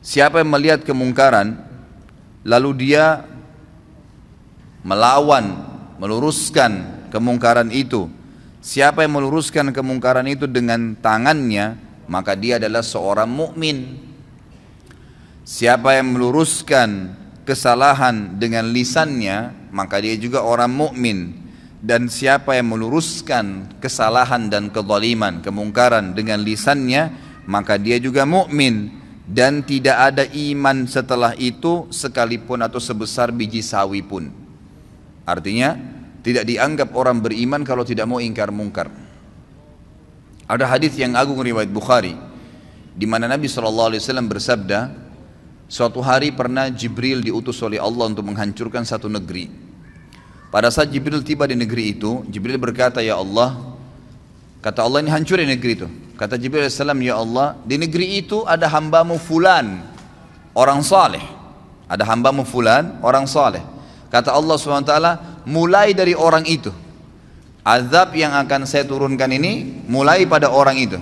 Siapa 0.00 0.40
yang 0.40 0.48
melihat 0.52 0.80
kemungkaran 0.84 1.60
lalu 2.44 2.70
dia 2.88 3.35
melawan 4.86 5.66
meluruskan 5.98 7.02
kemungkaran 7.10 7.74
itu 7.74 8.06
siapa 8.62 9.02
yang 9.02 9.18
meluruskan 9.18 9.74
kemungkaran 9.74 10.30
itu 10.30 10.46
dengan 10.46 10.94
tangannya 11.02 11.74
maka 12.06 12.38
dia 12.38 12.62
adalah 12.62 12.86
seorang 12.86 13.26
mukmin 13.26 13.98
siapa 15.42 15.98
yang 15.98 16.14
meluruskan 16.14 17.18
kesalahan 17.46 18.36
dengan 18.36 18.66
lisannya, 18.74 19.70
maka 19.70 20.02
dia 20.02 20.18
juga 20.18 20.42
orang 20.42 20.74
mukmin. 20.74 21.46
Dan 21.78 22.10
siapa 22.10 22.58
yang 22.58 22.74
meluruskan 22.74 23.78
kesalahan 23.78 24.50
dan 24.50 24.74
kezaliman, 24.74 25.38
kemungkaran 25.38 26.18
dengan 26.18 26.42
lisannya, 26.42 27.14
maka 27.46 27.78
dia 27.78 28.02
juga 28.02 28.26
mukmin 28.26 28.90
dan 29.30 29.62
tidak 29.62 29.94
ada 29.94 30.26
iman 30.26 30.82
setelah 30.90 31.30
itu 31.38 31.86
sekalipun 31.94 32.66
atau 32.66 32.82
sebesar 32.82 33.30
biji 33.30 33.62
sawi 33.62 34.02
pun. 34.02 34.45
Artinya 35.26 35.74
tidak 36.22 36.46
dianggap 36.46 36.94
orang 36.94 37.18
beriman 37.18 37.66
kalau 37.66 37.82
tidak 37.82 38.06
mau 38.06 38.22
ingkar 38.22 38.54
mungkar. 38.54 38.88
Ada 40.46 40.64
hadis 40.70 40.94
yang 40.94 41.18
agung 41.18 41.42
riwayat 41.42 41.68
Bukhari 41.68 42.14
di 42.96 43.04
mana 43.04 43.28
Nabi 43.28 43.44
SAW 43.44 43.92
bersabda, 44.24 44.88
suatu 45.68 46.00
hari 46.00 46.32
pernah 46.32 46.72
Jibril 46.72 47.20
diutus 47.20 47.60
oleh 47.60 47.76
Allah 47.76 48.08
untuk 48.08 48.24
menghancurkan 48.24 48.88
satu 48.88 49.12
negeri. 49.12 49.52
Pada 50.48 50.72
saat 50.72 50.88
Jibril 50.88 51.20
tiba 51.20 51.44
di 51.44 51.52
negeri 51.52 51.92
itu, 51.92 52.24
Jibril 52.32 52.56
berkata, 52.56 53.04
Ya 53.04 53.20
Allah, 53.20 53.76
kata 54.64 54.80
Allah 54.80 55.04
ini 55.04 55.12
hancurin 55.12 55.44
negeri 55.44 55.72
itu. 55.76 55.88
Kata 56.16 56.40
Jibril 56.40 56.64
AS, 56.64 56.80
Ya 56.80 57.20
Allah, 57.20 57.60
di 57.68 57.76
negeri 57.76 58.24
itu 58.24 58.48
ada 58.48 58.64
hambamu 58.64 59.20
fulan, 59.20 59.84
orang 60.56 60.80
saleh. 60.80 61.20
Ada 61.84 62.08
hambamu 62.08 62.48
fulan, 62.48 62.96
orang 63.04 63.28
saleh. 63.28 63.60
Kata 64.16 64.32
Allah 64.32 64.56
SWT, 64.56 64.94
mulai 65.44 65.92
dari 65.92 66.16
orang 66.16 66.48
itu. 66.48 66.72
Azab 67.60 68.16
yang 68.16 68.32
akan 68.32 68.64
saya 68.64 68.88
turunkan 68.88 69.28
ini 69.28 69.84
mulai 69.92 70.24
pada 70.24 70.48
orang 70.48 70.80
itu 70.80 70.96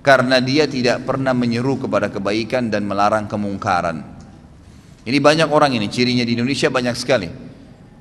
karena 0.00 0.40
dia 0.40 0.64
tidak 0.64 1.04
pernah 1.04 1.36
menyeru 1.36 1.76
kepada 1.76 2.08
kebaikan 2.08 2.72
dan 2.72 2.88
melarang 2.88 3.28
kemungkaran. 3.28 4.00
Ini 5.04 5.18
banyak 5.20 5.52
orang 5.52 5.76
ini, 5.76 5.90
cirinya 5.92 6.24
di 6.24 6.32
Indonesia 6.32 6.72
banyak 6.72 6.96
sekali. 6.96 7.28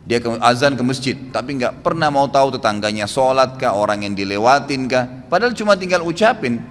Dia 0.08 0.24
ke, 0.24 0.38
azan 0.40 0.80
ke 0.80 0.84
masjid, 0.88 1.18
tapi 1.36 1.60
nggak 1.60 1.84
pernah 1.84 2.08
mau 2.08 2.32
tahu 2.32 2.56
tetangganya 2.56 3.10
sholat 3.12 3.60
kah, 3.60 3.76
orang 3.76 4.08
yang 4.08 4.16
dilewatin 4.16 4.88
kah. 4.88 5.28
Padahal 5.28 5.52
cuma 5.52 5.76
tinggal 5.76 6.06
ucapin. 6.06 6.64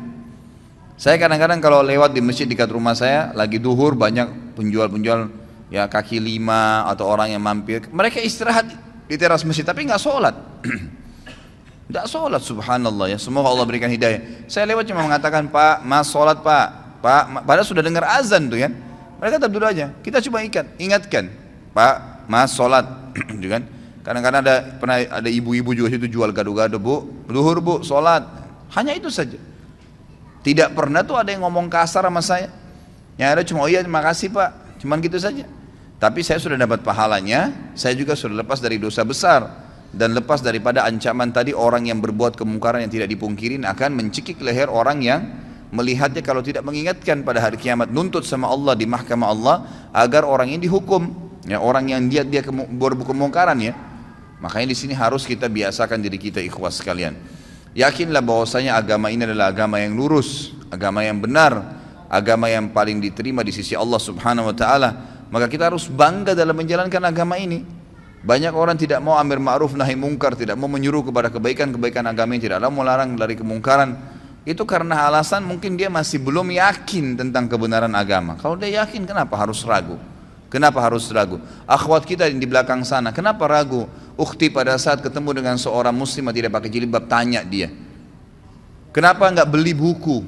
Saya 0.96 1.20
kadang-kadang 1.20 1.60
kalau 1.60 1.84
lewat 1.84 2.16
di 2.16 2.24
masjid 2.24 2.48
dekat 2.48 2.70
rumah 2.72 2.96
saya, 2.96 3.34
lagi 3.36 3.60
duhur 3.60 3.92
banyak 3.92 4.56
penjual-penjual 4.56 5.43
ya 5.74 5.90
kaki 5.90 6.22
lima 6.22 6.86
atau 6.86 7.10
orang 7.10 7.34
yang 7.34 7.42
mampir. 7.42 7.90
Mereka 7.90 8.22
istirahat 8.22 8.70
di 9.10 9.18
teras 9.18 9.42
masjid, 9.42 9.66
tapi 9.66 9.82
nggak 9.82 9.98
sholat. 9.98 10.38
Tidak 11.90 12.06
sholat 12.06 12.38
subhanallah 12.38 13.10
ya. 13.10 13.18
Semoga 13.18 13.50
Allah 13.50 13.66
berikan 13.66 13.90
hidayah. 13.90 14.46
Saya 14.46 14.70
lewat 14.70 14.86
cuma 14.86 15.02
mengatakan 15.02 15.50
Pak, 15.50 15.82
mas 15.82 16.06
sholat 16.06 16.38
Pak. 16.46 16.66
Pak, 17.02 17.44
padahal 17.44 17.66
sudah 17.66 17.82
dengar 17.82 18.06
azan 18.06 18.46
tuh 18.46 18.62
kan. 18.62 18.72
Mereka 19.18 19.42
tetap 19.42 19.50
duduk 19.50 19.68
aja. 19.68 19.90
Kita 20.00 20.22
coba 20.22 20.46
ikat, 20.46 20.78
ingatkan. 20.78 21.28
Pak, 21.74 22.24
mas 22.30 22.54
sholat. 22.54 22.86
gitu 23.42 23.50
kan. 23.50 23.66
Kadang-kadang 24.06 24.40
ada 24.46 24.56
pernah 24.78 24.96
ada 25.00 25.28
ibu-ibu 25.28 25.74
juga 25.74 25.88
situ 25.90 26.06
jual 26.06 26.30
gado-gado 26.30 26.78
bu, 26.78 27.26
duhur 27.26 27.58
bu, 27.58 27.74
sholat. 27.82 28.22
Hanya 28.78 28.94
itu 28.94 29.10
saja. 29.10 29.36
Tidak 30.44 30.76
pernah 30.76 31.00
tuh 31.00 31.16
ada 31.16 31.32
yang 31.32 31.42
ngomong 31.44 31.72
kasar 31.72 32.04
sama 32.04 32.20
saya. 32.20 32.52
Yang 33.16 33.28
ada 33.32 33.42
cuma 33.48 33.64
oh 33.64 33.70
iya 33.70 33.80
terima 33.80 34.04
kasih 34.04 34.28
pak, 34.28 34.76
cuman 34.82 35.00
gitu 35.00 35.16
saja. 35.16 35.48
Tapi 36.04 36.20
saya 36.20 36.36
sudah 36.36 36.60
dapat 36.60 36.84
pahalanya, 36.84 37.72
saya 37.72 37.96
juga 37.96 38.12
sudah 38.12 38.44
lepas 38.44 38.60
dari 38.60 38.76
dosa 38.76 39.08
besar. 39.08 39.64
Dan 39.88 40.12
lepas 40.12 40.44
daripada 40.44 40.84
ancaman 40.84 41.32
tadi 41.32 41.56
orang 41.56 41.88
yang 41.88 42.04
berbuat 42.04 42.36
kemungkaran 42.36 42.84
yang 42.84 42.92
tidak 42.92 43.08
dipungkirin 43.08 43.64
akan 43.64 43.96
mencekik 43.96 44.36
leher 44.44 44.68
orang 44.68 45.00
yang 45.00 45.24
melihatnya 45.72 46.20
kalau 46.20 46.44
tidak 46.44 46.60
mengingatkan 46.60 47.24
pada 47.24 47.40
hari 47.40 47.56
kiamat. 47.56 47.88
Nuntut 47.88 48.28
sama 48.28 48.52
Allah 48.52 48.76
di 48.76 48.84
mahkamah 48.84 49.28
Allah 49.32 49.56
agar 49.96 50.28
orang 50.28 50.52
ini 50.52 50.68
dihukum. 50.68 51.08
Ya 51.48 51.56
orang 51.56 51.88
yang 51.88 52.04
dia 52.12 52.20
dia 52.20 52.44
berbuat 52.44 53.08
kemungkaran 53.08 53.56
ya. 53.64 53.72
Makanya 54.44 54.74
di 54.74 54.76
sini 54.76 54.92
harus 54.92 55.24
kita 55.24 55.48
biasakan 55.48 56.04
diri 56.04 56.20
kita 56.20 56.44
ikhwas 56.44 56.84
sekalian. 56.84 57.16
Yakinlah 57.72 58.20
bahwasanya 58.20 58.76
agama 58.76 59.08
ini 59.08 59.24
adalah 59.24 59.48
agama 59.48 59.80
yang 59.80 59.96
lurus 59.96 60.52
agama 60.68 61.06
yang 61.06 61.22
benar 61.22 61.80
agama 62.10 62.50
yang 62.50 62.70
paling 62.70 62.98
diterima 62.98 63.46
di 63.46 63.54
sisi 63.54 63.78
Allah 63.78 63.98
subhanahu 63.98 64.50
wa 64.50 64.56
ta'ala 64.56 65.13
maka 65.34 65.50
kita 65.50 65.66
harus 65.66 65.90
bangga 65.90 66.38
dalam 66.38 66.54
menjalankan 66.54 67.02
agama 67.02 67.34
ini 67.34 67.66
banyak 68.24 68.56
orang 68.56 68.80
tidak 68.80 69.04
mau 69.04 69.20
amir 69.20 69.36
ma'ruf 69.36 69.76
nahi 69.76 69.92
mungkar, 69.92 70.32
tidak 70.32 70.56
mau 70.56 70.64
menyuruh 70.64 71.04
kepada 71.04 71.28
kebaikan-kebaikan 71.28 72.08
agama 72.08 72.32
yang 72.32 72.42
tidak 72.48 72.58
mau 72.64 72.80
melarang 72.80 73.12
dari 73.20 73.36
kemungkaran. 73.36 74.00
Itu 74.48 74.64
karena 74.64 75.04
alasan 75.04 75.44
mungkin 75.44 75.76
dia 75.76 75.92
masih 75.92 76.24
belum 76.24 76.48
yakin 76.56 77.20
tentang 77.20 77.52
kebenaran 77.52 77.92
agama. 77.92 78.40
Kalau 78.40 78.56
dia 78.56 78.80
yakin 78.80 79.04
kenapa 79.04 79.36
harus 79.36 79.60
ragu? 79.68 80.00
Kenapa 80.48 80.80
harus 80.80 81.04
ragu? 81.12 81.36
Akhwat 81.68 82.08
kita 82.08 82.24
di 82.24 82.48
belakang 82.48 82.80
sana, 82.80 83.12
kenapa 83.12 83.44
ragu? 83.44 83.84
Ukti 84.16 84.48
pada 84.48 84.72
saat 84.80 85.04
ketemu 85.04 85.44
dengan 85.44 85.56
seorang 85.60 85.92
muslim 85.92 86.32
tidak 86.32 86.56
pakai 86.56 86.72
jilbab, 86.72 87.04
tanya 87.04 87.44
dia. 87.44 87.68
Kenapa 88.88 89.28
enggak 89.28 89.52
beli 89.52 89.76
buku? 89.76 90.24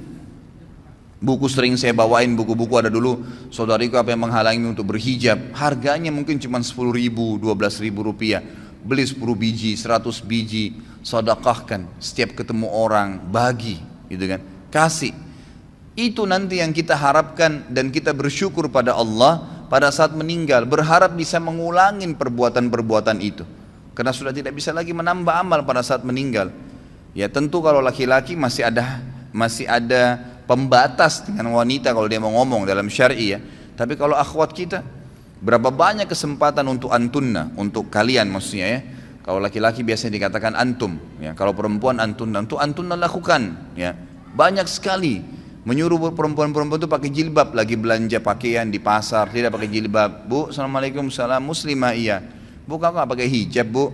Buku 1.16 1.48
sering 1.48 1.81
saya 1.81 1.96
bawain, 1.96 2.37
buku-buku 2.37 2.76
ada 2.76 2.92
dulu. 2.92 3.24
Saudariku 3.48 3.96
apa 3.96 4.12
yang 4.12 4.29
menghalangi 4.29 4.68
untuk 4.68 4.92
berhijab? 4.92 5.57
Harganya 5.57 6.12
mungkin 6.12 6.37
cuma 6.37 6.61
10 6.61 6.92
ribu, 6.92 7.40
12 7.40 7.81
ribu 7.81 8.05
rupiah. 8.05 8.44
Beli 8.85 9.09
10 9.09 9.24
biji, 9.33 9.72
100 9.81 10.20
biji. 10.20 10.76
Sodakahkan 11.00 11.88
Setiap 11.96 12.37
ketemu 12.37 12.68
orang, 12.68 13.22
bagi 13.33 13.81
gitu 14.12 14.29
kan? 14.29 14.44
Kasih. 14.68 15.16
Itu 15.96 16.29
nanti 16.29 16.61
yang 16.61 16.76
kita 16.76 16.92
harapkan 16.92 17.64
dan 17.72 17.88
kita 17.88 18.12
bersyukur 18.12 18.68
pada 18.68 18.92
Allah 18.92 19.64
Pada 19.72 19.88
saat 19.88 20.12
meninggal 20.12 20.68
Berharap 20.68 21.16
bisa 21.16 21.40
mengulangin 21.40 22.12
perbuatan-perbuatan 22.12 23.16
itu. 23.24 23.48
Karena 23.96 24.12
sudah 24.12 24.37
tidak 24.37 24.52
bisa 24.52 24.76
lagi 24.76 24.92
menambah 24.92 25.33
amal 25.33 25.64
pada 25.64 25.81
saat 25.81 26.05
meninggal. 26.05 26.52
Ya 27.16 27.33
tentu 27.33 27.64
kalau 27.64 27.81
laki-laki 27.81 28.37
masih 28.37 28.68
ada 28.68 29.00
Masih 29.33 29.64
ada 29.64 30.36
pembatas 30.46 31.26
dengan 31.26 31.50
wanita 31.52 31.90
kalau 31.90 32.06
dia 32.06 32.22
mau 32.22 32.32
ngomong 32.32 32.64
dalam 32.64 32.87
syar'i 32.87 33.37
ya. 33.37 33.38
Tapi 33.76 33.98
kalau 33.98 34.16
akhwat 34.16 34.56
kita, 34.56 34.80
berapa 35.42 35.68
banyak 35.68 36.09
kesempatan 36.09 36.64
untuk 36.70 36.88
antunna, 36.94 37.52
untuk 37.59 37.92
kalian 37.92 38.30
maksudnya 38.32 38.66
ya. 38.66 38.80
Kalau 39.26 39.42
laki-laki 39.42 39.82
biasanya 39.82 40.22
dikatakan 40.22 40.54
antum, 40.54 40.96
ya. 41.18 41.35
Kalau 41.35 41.52
perempuan 41.52 41.98
antunna, 41.98 42.46
untuk 42.46 42.62
antunna 42.62 42.94
lakukan, 42.94 43.74
ya. 43.74 43.92
Banyak 44.32 44.64
sekali 44.70 45.37
menyuruh 45.66 46.14
perempuan-perempuan 46.14 46.78
itu 46.78 46.87
pakai 46.87 47.11
jilbab 47.11 47.50
lagi 47.50 47.74
belanja 47.74 48.22
pakaian 48.22 48.70
di 48.70 48.78
pasar 48.78 49.26
tidak 49.35 49.59
pakai 49.59 49.66
jilbab 49.66 50.30
bu 50.30 50.54
assalamualaikum 50.54 51.11
salam 51.11 51.42
muslimah 51.42 51.90
iya 51.90 52.22
bu 52.62 52.78
kau 52.78 52.94
nggak 52.94 53.11
pakai 53.11 53.26
hijab 53.26 53.66
bu 53.74 53.90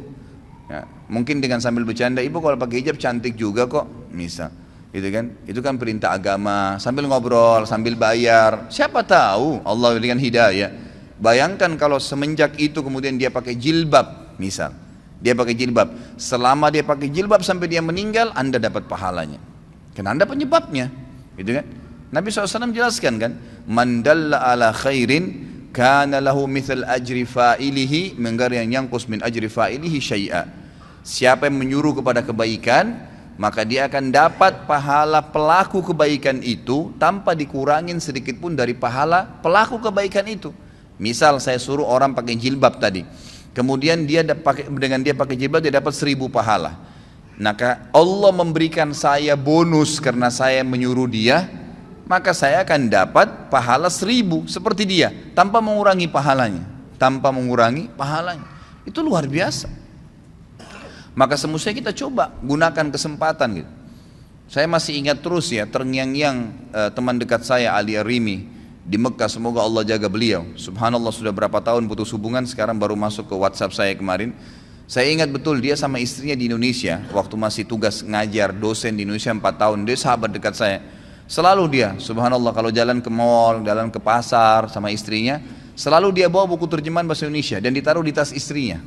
ya, 0.68 0.84
mungkin 1.08 1.40
dengan 1.40 1.64
sambil 1.64 1.88
bercanda 1.88 2.20
ibu 2.20 2.44
kalau 2.44 2.60
pakai 2.60 2.84
hijab 2.84 3.00
cantik 3.00 3.40
juga 3.40 3.64
kok 3.64 3.88
misal 4.12 4.52
gitu 4.92 5.08
kan? 5.08 5.24
Itu 5.48 5.60
kan 5.64 5.80
perintah 5.80 6.12
agama. 6.12 6.76
Sambil 6.76 7.08
ngobrol 7.08 7.64
sambil 7.64 7.96
bayar. 7.96 8.68
Siapa 8.68 9.00
tahu 9.02 9.64
Allah 9.64 9.96
berikan 9.96 10.20
hidayah. 10.20 10.70
Bayangkan 11.16 11.74
kalau 11.80 11.96
semenjak 11.96 12.60
itu 12.60 12.84
kemudian 12.84 13.16
dia 13.16 13.32
pakai 13.32 13.56
jilbab 13.56 14.36
misal. 14.36 14.76
Dia 15.22 15.32
pakai 15.32 15.56
jilbab. 15.56 16.18
Selama 16.20 16.68
dia 16.68 16.84
pakai 16.84 17.08
jilbab 17.08 17.40
sampai 17.40 17.72
dia 17.72 17.80
meninggal 17.80 18.30
anda 18.36 18.60
dapat 18.60 18.84
pahalanya. 18.84 19.40
Karena 19.96 20.12
anda 20.12 20.28
penyebabnya. 20.28 20.92
Gitu 21.38 21.56
kan? 21.56 21.64
Nabi 22.12 22.28
SAW 22.28 22.76
jelaskan 22.76 23.16
kan 23.16 23.32
mandalla 23.64 24.44
ala 24.44 24.68
khairin 24.76 25.48
kana 25.72 26.20
lahu 26.20 26.44
mithal 26.44 26.84
ajri 26.84 27.24
fa'ilihi 27.24 28.20
menggar 28.20 28.52
yang 28.52 28.68
yangkus 28.68 29.08
min 29.08 29.24
ajri 29.24 29.48
fa'ilihi 29.48 29.98
syai'a. 29.98 30.44
Siapa 31.02 31.48
yang 31.48 31.56
menyuruh 31.56 31.98
kepada 31.98 32.20
kebaikan 32.20 33.11
maka 33.42 33.66
dia 33.66 33.90
akan 33.90 34.14
dapat 34.14 34.70
pahala 34.70 35.18
pelaku 35.18 35.82
kebaikan 35.82 36.38
itu 36.46 36.94
tanpa 36.94 37.34
dikurangin 37.34 37.98
sedikit 37.98 38.38
pun 38.38 38.54
dari 38.54 38.70
pahala 38.70 39.26
pelaku 39.42 39.82
kebaikan 39.82 40.22
itu. 40.30 40.54
Misal 41.02 41.42
saya 41.42 41.58
suruh 41.58 41.82
orang 41.82 42.14
pakai 42.14 42.38
jilbab 42.38 42.78
tadi, 42.78 43.02
kemudian 43.50 44.06
dia 44.06 44.22
pakai 44.22 44.70
dengan 44.70 45.02
dia 45.02 45.18
pakai 45.18 45.34
jilbab 45.34 45.58
dia 45.58 45.74
dapat 45.74 45.90
seribu 45.90 46.30
pahala. 46.30 46.78
Maka 47.34 47.90
Allah 47.90 48.30
memberikan 48.30 48.94
saya 48.94 49.34
bonus 49.34 49.98
karena 49.98 50.30
saya 50.30 50.62
menyuruh 50.62 51.10
dia, 51.10 51.50
maka 52.06 52.30
saya 52.30 52.62
akan 52.62 52.86
dapat 52.86 53.26
pahala 53.50 53.90
seribu 53.90 54.46
seperti 54.46 54.86
dia 54.86 55.10
tanpa 55.34 55.58
mengurangi 55.58 56.06
pahalanya, 56.06 56.62
tanpa 56.94 57.34
mengurangi 57.34 57.90
pahalanya. 57.98 58.46
Itu 58.86 59.02
luar 59.02 59.26
biasa. 59.26 59.81
Maka 61.12 61.36
semestinya 61.36 61.76
kita 61.76 61.92
coba 61.92 62.32
gunakan 62.40 62.88
kesempatan 62.88 63.62
gitu. 63.62 63.70
Saya 64.52 64.68
masih 64.68 65.00
ingat 65.00 65.24
terus 65.24 65.48
ya 65.48 65.64
terngiang-ngiang 65.64 66.36
uh, 66.72 66.90
teman 66.92 67.16
dekat 67.16 67.40
saya 67.44 67.72
Ali 67.72 67.96
Arimi 67.96 68.44
di 68.84 69.00
Mekah 69.00 69.28
semoga 69.28 69.64
Allah 69.64 69.84
jaga 69.84 70.08
beliau. 70.08 70.44
Subhanallah 70.56 71.12
sudah 71.12 71.32
berapa 71.32 71.56
tahun 71.60 71.88
putus 71.88 72.12
hubungan 72.12 72.44
sekarang 72.44 72.76
baru 72.76 72.92
masuk 72.92 73.32
ke 73.32 73.34
WhatsApp 73.36 73.72
saya 73.72 73.92
kemarin. 73.96 74.36
Saya 74.84 75.08
ingat 75.08 75.32
betul 75.32 75.56
dia 75.62 75.72
sama 75.72 75.96
istrinya 76.02 76.36
di 76.36 76.52
Indonesia 76.52 77.00
waktu 77.16 77.32
masih 77.32 77.64
tugas 77.64 78.04
ngajar 78.04 78.52
dosen 78.52 78.92
di 78.92 79.08
Indonesia 79.08 79.32
4 79.32 79.40
tahun 79.40 79.78
dia 79.88 79.96
sahabat 79.96 80.36
dekat 80.36 80.52
saya. 80.52 80.84
Selalu 81.24 81.64
dia 81.80 81.96
subhanallah 81.96 82.52
kalau 82.52 82.68
jalan 82.68 83.00
ke 83.00 83.08
mall, 83.08 83.64
jalan 83.64 83.88
ke 83.88 83.96
pasar 83.96 84.68
sama 84.68 84.92
istrinya 84.92 85.40
Selalu 85.72 86.20
dia 86.20 86.28
bawa 86.28 86.44
buku 86.44 86.68
terjemahan 86.68 87.08
bahasa 87.08 87.24
Indonesia 87.24 87.56
dan 87.56 87.72
ditaruh 87.72 88.04
di 88.04 88.12
tas 88.12 88.28
istrinya. 88.36 88.80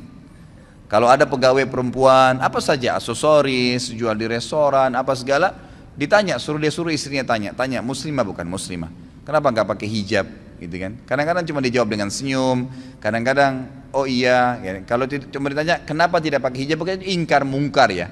Kalau 0.86 1.10
ada 1.10 1.26
pegawai 1.26 1.66
perempuan, 1.66 2.38
apa 2.38 2.62
saja, 2.62 2.94
aksesoris, 2.94 3.90
jual 3.90 4.14
di 4.14 4.30
restoran, 4.30 4.94
apa 4.94 5.18
segala, 5.18 5.50
ditanya, 5.98 6.38
suruh 6.38 6.62
dia 6.62 6.70
suruh 6.70 6.94
istrinya 6.94 7.26
tanya, 7.26 7.50
tanya 7.58 7.82
muslimah 7.82 8.22
bukan 8.22 8.46
muslimah. 8.46 8.90
Kenapa 9.26 9.50
nggak 9.50 9.66
pakai 9.66 9.88
hijab, 9.90 10.26
gitu 10.62 10.76
kan? 10.78 10.94
Kadang-kadang 11.02 11.42
cuma 11.50 11.58
dijawab 11.58 11.90
dengan 11.90 12.06
senyum, 12.06 12.70
kadang-kadang 13.02 13.66
oh 13.90 14.06
iya. 14.06 14.62
Ya. 14.62 14.78
Kalau 14.86 15.10
cuma 15.10 15.50
ditanya 15.50 15.82
kenapa 15.82 16.22
tidak 16.22 16.46
pakai 16.46 16.58
hijab, 16.62 16.78
pakai 16.86 17.02
ingkar 17.02 17.42
mungkar 17.42 17.90
ya. 17.90 18.06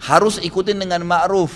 Harus 0.00 0.40
ikutin 0.40 0.80
dengan 0.80 1.04
ma'ruf. 1.04 1.52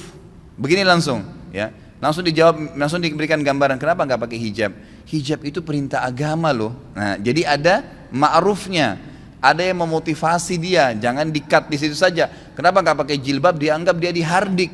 Begini 0.60 0.84
langsung, 0.84 1.24
ya. 1.56 1.72
Langsung 2.04 2.22
dijawab, 2.22 2.76
langsung 2.76 3.00
diberikan 3.00 3.40
gambaran 3.40 3.80
kenapa 3.80 4.04
nggak 4.04 4.20
pakai 4.28 4.38
hijab. 4.38 4.76
Hijab 5.08 5.40
itu 5.40 5.64
perintah 5.64 6.04
agama 6.04 6.52
loh. 6.52 6.76
Nah, 6.92 7.16
jadi 7.16 7.48
ada 7.48 7.82
ma'rufnya 8.12 9.00
ada 9.38 9.62
yang 9.62 9.78
memotivasi 9.86 10.58
dia, 10.58 10.90
jangan 10.98 11.30
dikat 11.30 11.70
di 11.70 11.78
situ 11.78 11.94
saja. 11.94 12.26
Kenapa 12.58 12.82
nggak 12.82 13.06
pakai 13.06 13.16
jilbab? 13.22 13.54
Dianggap 13.54 13.94
dia 14.02 14.10
dihardik. 14.10 14.70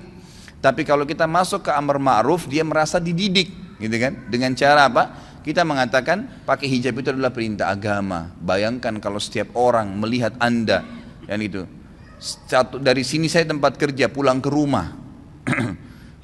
Tapi 0.65 0.89
kalau 0.89 1.05
kita 1.05 1.29
masuk 1.29 1.69
ke 1.69 1.71
amar 1.77 2.01
ma'ruf, 2.01 2.49
dia 2.49 2.65
merasa 2.65 2.97
dididik, 2.97 3.53
gitu 3.77 3.97
kan? 4.01 4.25
Dengan 4.33 4.57
cara 4.57 4.89
apa? 4.89 5.05
Kita 5.45 5.61
mengatakan 5.61 6.49
pakai 6.49 6.73
hijab 6.73 6.97
itu 7.05 7.13
adalah 7.13 7.29
perintah 7.29 7.69
agama. 7.69 8.33
Bayangkan 8.41 8.97
kalau 8.97 9.21
setiap 9.21 9.53
orang 9.53 9.93
melihat 9.93 10.33
anda, 10.41 10.81
yang 11.29 11.45
itu. 11.45 11.69
Satu, 12.17 12.81
dari 12.81 13.05
sini 13.05 13.29
saya 13.29 13.45
tempat 13.45 13.77
kerja, 13.77 14.09
pulang 14.09 14.41
ke 14.41 14.49
rumah. 14.49 14.97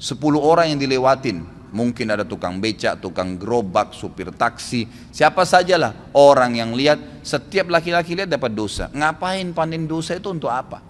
Sepuluh 0.01 0.41
orang 0.41 0.73
yang 0.73 0.81
dilewatin, 0.81 1.45
Mungkin 1.71 2.11
ada 2.11 2.27
tukang 2.27 2.59
becak, 2.59 2.99
tukang 2.99 3.39
gerobak, 3.39 3.95
supir 3.95 4.27
taksi, 4.35 4.91
siapa 5.07 5.47
sajalah 5.47 6.11
orang 6.11 6.59
yang 6.59 6.75
lihat, 6.75 7.23
setiap 7.23 7.71
laki-laki 7.71 8.11
lihat 8.11 8.27
dapat 8.27 8.51
dosa. 8.51 8.91
Ngapain 8.91 9.55
panen 9.55 9.87
dosa 9.87 10.19
itu 10.19 10.27
untuk 10.27 10.51
apa? 10.51 10.83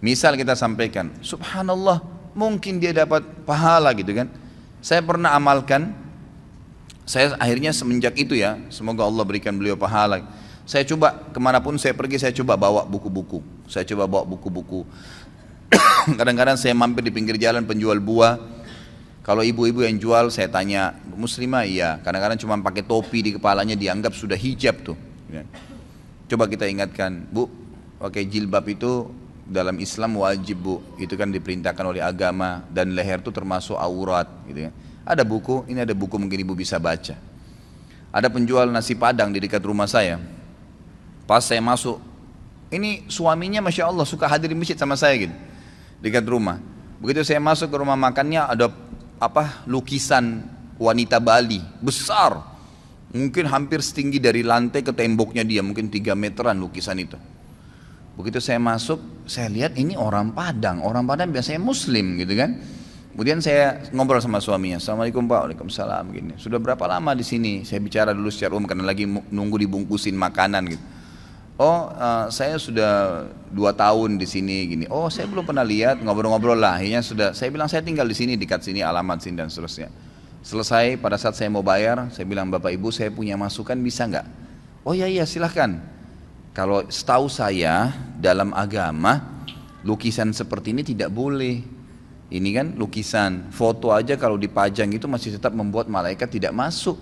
Misal 0.00 0.40
kita 0.40 0.56
sampaikan, 0.56 1.12
subhanallah, 1.20 2.00
mungkin 2.32 2.80
dia 2.80 2.96
dapat 2.96 3.20
pahala 3.44 3.92
gitu 3.92 4.16
kan. 4.16 4.32
Saya 4.80 5.04
pernah 5.04 5.36
amalkan, 5.36 5.92
saya 7.04 7.36
akhirnya 7.36 7.76
semenjak 7.76 8.16
itu 8.16 8.32
ya, 8.32 8.56
semoga 8.72 9.04
Allah 9.04 9.24
berikan 9.28 9.52
beliau 9.52 9.76
pahala. 9.76 10.24
Saya 10.64 10.88
coba 10.88 11.20
ke 11.28 11.36
mana 11.36 11.60
pun 11.60 11.76
saya 11.76 11.92
pergi, 11.92 12.16
saya 12.16 12.32
coba 12.32 12.56
bawa 12.56 12.88
buku-buku. 12.88 13.44
Saya 13.68 13.84
coba 13.84 14.08
bawa 14.08 14.24
buku-buku. 14.24 14.88
Kadang-kadang 16.18 16.56
saya 16.56 16.72
mampir 16.72 17.04
di 17.04 17.12
pinggir 17.12 17.36
jalan 17.36 17.68
penjual 17.68 18.00
buah, 18.00 18.53
kalau 19.24 19.40
ibu-ibu 19.40 19.80
yang 19.80 19.96
jual 19.96 20.28
saya 20.28 20.52
tanya, 20.52 21.00
muslimah 21.16 21.64
iya, 21.64 21.96
kadang-kadang 22.04 22.36
cuma 22.36 22.60
pakai 22.60 22.84
topi 22.84 23.24
di 23.24 23.30
kepalanya 23.32 23.72
dianggap 23.72 24.12
sudah 24.12 24.36
hijab 24.36 24.84
tuh. 24.84 24.96
Ya. 25.32 25.48
Coba 26.28 26.44
kita 26.44 26.68
ingatkan, 26.68 27.24
bu, 27.32 27.48
pakai 27.96 28.28
jilbab 28.28 28.68
itu 28.68 29.08
dalam 29.48 29.80
Islam 29.80 30.20
wajib 30.20 30.60
bu, 30.60 30.74
itu 31.00 31.16
kan 31.16 31.32
diperintahkan 31.32 31.84
oleh 31.88 32.04
agama 32.04 32.68
dan 32.68 32.92
leher 32.92 33.24
itu 33.24 33.32
termasuk 33.32 33.80
aurat 33.80 34.28
gitu 34.44 34.68
ya. 34.68 34.70
Ada 35.08 35.24
buku, 35.24 35.64
ini 35.72 35.80
ada 35.80 35.96
buku 35.96 36.20
mungkin 36.20 36.44
ibu 36.44 36.52
bisa 36.52 36.76
baca. 36.76 37.16
Ada 38.12 38.28
penjual 38.28 38.68
nasi 38.68 38.92
padang 38.92 39.32
di 39.32 39.40
dekat 39.40 39.64
rumah 39.64 39.88
saya. 39.88 40.20
Pas 41.24 41.40
saya 41.40 41.64
masuk, 41.64 41.96
ini 42.68 43.08
suaminya 43.08 43.64
masya 43.64 43.88
Allah 43.88 44.04
suka 44.04 44.28
hadir 44.28 44.52
di 44.52 44.56
masjid 44.56 44.76
sama 44.76 45.00
saya 45.00 45.16
gitu, 45.16 45.32
dekat 46.04 46.28
rumah. 46.28 46.60
Begitu 47.00 47.24
saya 47.24 47.40
masuk 47.40 47.72
ke 47.72 47.76
rumah 47.80 47.96
makannya 47.96 48.44
ada 48.44 48.68
apa 49.18 49.66
lukisan 49.68 50.42
wanita 50.78 51.22
Bali 51.22 51.62
besar. 51.82 52.54
Mungkin 53.14 53.46
hampir 53.46 53.78
setinggi 53.78 54.18
dari 54.18 54.42
lantai 54.42 54.82
ke 54.82 54.90
temboknya 54.90 55.46
dia 55.46 55.62
mungkin 55.62 55.86
3 55.86 56.18
meteran 56.18 56.58
lukisan 56.58 56.98
itu. 56.98 57.14
Begitu 58.18 58.42
saya 58.42 58.58
masuk 58.58 59.26
saya 59.26 59.46
lihat 59.50 59.78
ini 59.78 59.94
orang 59.94 60.34
Padang. 60.34 60.82
Orang 60.82 61.06
Padang 61.06 61.30
biasanya 61.30 61.62
Muslim 61.62 62.18
gitu 62.18 62.34
kan. 62.34 62.58
Kemudian 63.14 63.38
saya 63.38 63.86
ngobrol 63.94 64.18
sama 64.18 64.42
suaminya. 64.42 64.82
Assalamualaikum 64.82 65.30
Pak. 65.30 65.46
Waalaikumsalam 65.46 66.04
gini. 66.10 66.34
Sudah 66.34 66.58
berapa 66.58 66.82
lama 66.90 67.14
di 67.14 67.22
sini? 67.22 67.62
Saya 67.62 67.78
bicara 67.78 68.10
dulu 68.10 68.26
secara 68.34 68.58
umum 68.58 68.66
karena 68.66 68.82
lagi 68.82 69.06
nunggu 69.06 69.62
dibungkusin 69.62 70.18
makanan 70.18 70.74
gitu 70.74 70.84
Oh, 71.54 71.86
uh, 71.86 72.26
saya 72.34 72.58
sudah 72.58 73.24
dua 73.54 73.70
tahun 73.70 74.18
di 74.18 74.26
sini 74.26 74.66
gini. 74.66 74.84
Oh, 74.90 75.06
saya 75.06 75.30
belum 75.30 75.46
pernah 75.46 75.62
lihat 75.62 76.02
ngobrol-ngobrol 76.02 76.58
lah. 76.58 76.82
Akhirnya 76.82 76.98
sudah. 76.98 77.30
Saya 77.30 77.54
bilang 77.54 77.70
saya 77.70 77.78
tinggal 77.78 78.10
di 78.10 78.16
sini 78.18 78.34
dekat 78.34 78.66
sini 78.66 78.82
alamat 78.82 79.22
sini 79.22 79.38
dan 79.38 79.46
seterusnya. 79.46 79.86
Selesai 80.42 80.98
pada 80.98 81.14
saat 81.14 81.38
saya 81.38 81.54
mau 81.54 81.62
bayar, 81.62 82.10
saya 82.10 82.26
bilang 82.26 82.50
bapak 82.50 82.74
ibu 82.74 82.90
saya 82.90 83.14
punya 83.14 83.38
masukan 83.38 83.78
bisa 83.78 84.02
nggak? 84.02 84.26
Oh 84.82 84.98
iya 84.98 85.06
iya 85.06 85.22
silahkan. 85.22 85.78
Kalau 86.50 86.90
setahu 86.90 87.30
saya 87.30 87.94
dalam 88.18 88.50
agama 88.50 89.46
lukisan 89.86 90.34
seperti 90.34 90.74
ini 90.74 90.82
tidak 90.82 91.14
boleh. 91.14 91.62
Ini 92.34 92.50
kan 92.50 92.66
lukisan, 92.74 93.54
foto 93.54 93.94
aja 93.94 94.18
kalau 94.18 94.34
dipajang 94.34 94.90
itu 94.90 95.06
masih 95.06 95.38
tetap 95.38 95.54
membuat 95.54 95.86
malaikat 95.86 96.26
tidak 96.34 96.50
masuk. 96.50 96.98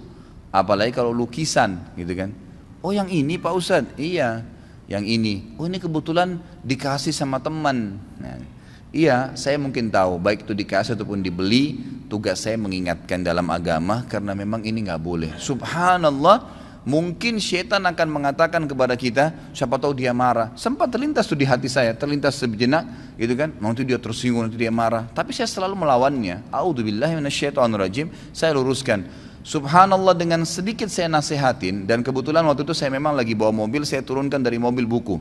Apalagi 0.52 0.92
kalau 0.92 1.08
lukisan 1.08 1.80
gitu 1.96 2.12
kan. 2.12 2.41
Oh 2.82 2.90
yang 2.90 3.06
ini 3.06 3.38
Pak 3.38 3.54
Ustadz, 3.54 3.94
iya 3.94 4.42
yang 4.90 5.06
ini. 5.06 5.54
Oh 5.54 5.70
ini 5.70 5.78
kebetulan 5.78 6.42
dikasih 6.66 7.14
sama 7.14 7.38
teman. 7.38 7.96
Nah, 8.18 8.42
iya 8.90 9.30
saya 9.38 9.54
mungkin 9.56 9.86
tahu 9.86 10.18
baik 10.18 10.42
itu 10.44 10.52
dikasih 10.52 10.98
ataupun 10.98 11.22
dibeli. 11.22 11.78
Tugas 12.10 12.44
saya 12.44 12.60
mengingatkan 12.60 13.24
dalam 13.24 13.48
agama 13.48 14.04
karena 14.10 14.34
memang 14.34 14.66
ini 14.66 14.84
nggak 14.84 15.00
boleh. 15.00 15.30
Subhanallah. 15.38 16.60
Mungkin 16.82 17.38
syaitan 17.38 17.78
akan 17.86 18.08
mengatakan 18.10 18.66
kepada 18.66 18.98
kita, 18.98 19.30
siapa 19.54 19.78
tahu 19.78 19.94
dia 19.94 20.10
marah. 20.10 20.50
Sempat 20.58 20.90
terlintas 20.90 21.30
tuh 21.30 21.38
di 21.38 21.46
hati 21.46 21.70
saya, 21.70 21.94
terlintas 21.94 22.42
sejenak, 22.42 23.14
gitu 23.14 23.38
kan. 23.38 23.54
Nanti 23.62 23.86
dia 23.86 24.02
tersinggung, 24.02 24.50
nanti 24.50 24.58
dia 24.58 24.74
marah. 24.74 25.06
Tapi 25.14 25.30
saya 25.30 25.46
selalu 25.46 25.78
melawannya. 25.78 26.42
A'udzubillahiminasyaitonirrajim. 26.50 28.10
Saya 28.34 28.58
luruskan 28.58 29.06
Subhanallah 29.42 30.14
dengan 30.14 30.46
sedikit 30.46 30.86
saya 30.86 31.10
nasihatin 31.10 31.82
dan 31.82 32.06
kebetulan 32.06 32.46
waktu 32.46 32.62
itu 32.62 32.78
saya 32.78 32.94
memang 32.94 33.18
lagi 33.18 33.34
bawa 33.34 33.50
mobil 33.50 33.82
saya 33.82 34.06
turunkan 34.06 34.38
dari 34.38 34.54
mobil 34.54 34.86
buku. 34.86 35.18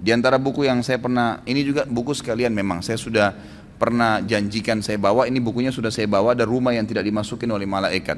Di 0.00 0.08
antara 0.08 0.40
buku 0.40 0.64
yang 0.64 0.80
saya 0.80 0.96
pernah 0.96 1.44
ini 1.44 1.60
juga 1.68 1.84
buku 1.84 2.16
sekalian 2.16 2.48
memang 2.56 2.80
saya 2.80 2.96
sudah 2.96 3.36
pernah 3.76 4.24
janjikan 4.24 4.80
saya 4.80 4.96
bawa 4.96 5.28
ini 5.28 5.36
bukunya 5.36 5.68
sudah 5.68 5.92
saya 5.92 6.08
bawa 6.08 6.32
ada 6.32 6.48
rumah 6.48 6.72
yang 6.72 6.88
tidak 6.88 7.04
dimasukin 7.04 7.52
oleh 7.52 7.68
malaikat. 7.68 8.16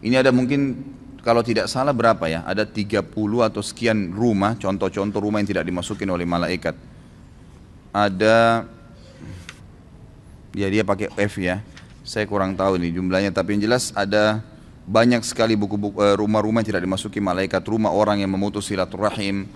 Ini 0.00 0.24
ada 0.24 0.32
mungkin 0.32 0.72
kalau 1.20 1.44
tidak 1.44 1.68
salah 1.68 1.92
berapa 1.92 2.24
ya? 2.24 2.48
Ada 2.48 2.64
30 2.64 3.12
atau 3.44 3.60
sekian 3.60 4.08
rumah, 4.16 4.56
contoh-contoh 4.56 5.20
rumah 5.20 5.44
yang 5.44 5.48
tidak 5.52 5.68
dimasukin 5.68 6.08
oleh 6.08 6.24
malaikat. 6.24 6.72
Ada 7.92 8.64
ya 10.56 10.66
dia 10.72 10.80
pakai 10.80 11.12
F 11.12 11.36
ya 11.44 11.60
saya 12.04 12.28
kurang 12.28 12.52
tahu 12.52 12.76
nih 12.76 13.00
jumlahnya, 13.00 13.32
tapi 13.32 13.56
yang 13.56 13.72
jelas 13.72 13.88
ada 13.96 14.44
banyak 14.84 15.24
sekali 15.24 15.56
buku-buku 15.56 15.96
eh, 16.04 16.12
rumah-rumah 16.20 16.60
yang 16.60 16.76
tidak 16.76 16.84
dimasuki 16.84 17.16
malaikat, 17.16 17.64
rumah 17.64 17.88
orang 17.96 18.20
yang 18.20 18.28
memutus 18.28 18.68
silaturahim, 18.68 19.48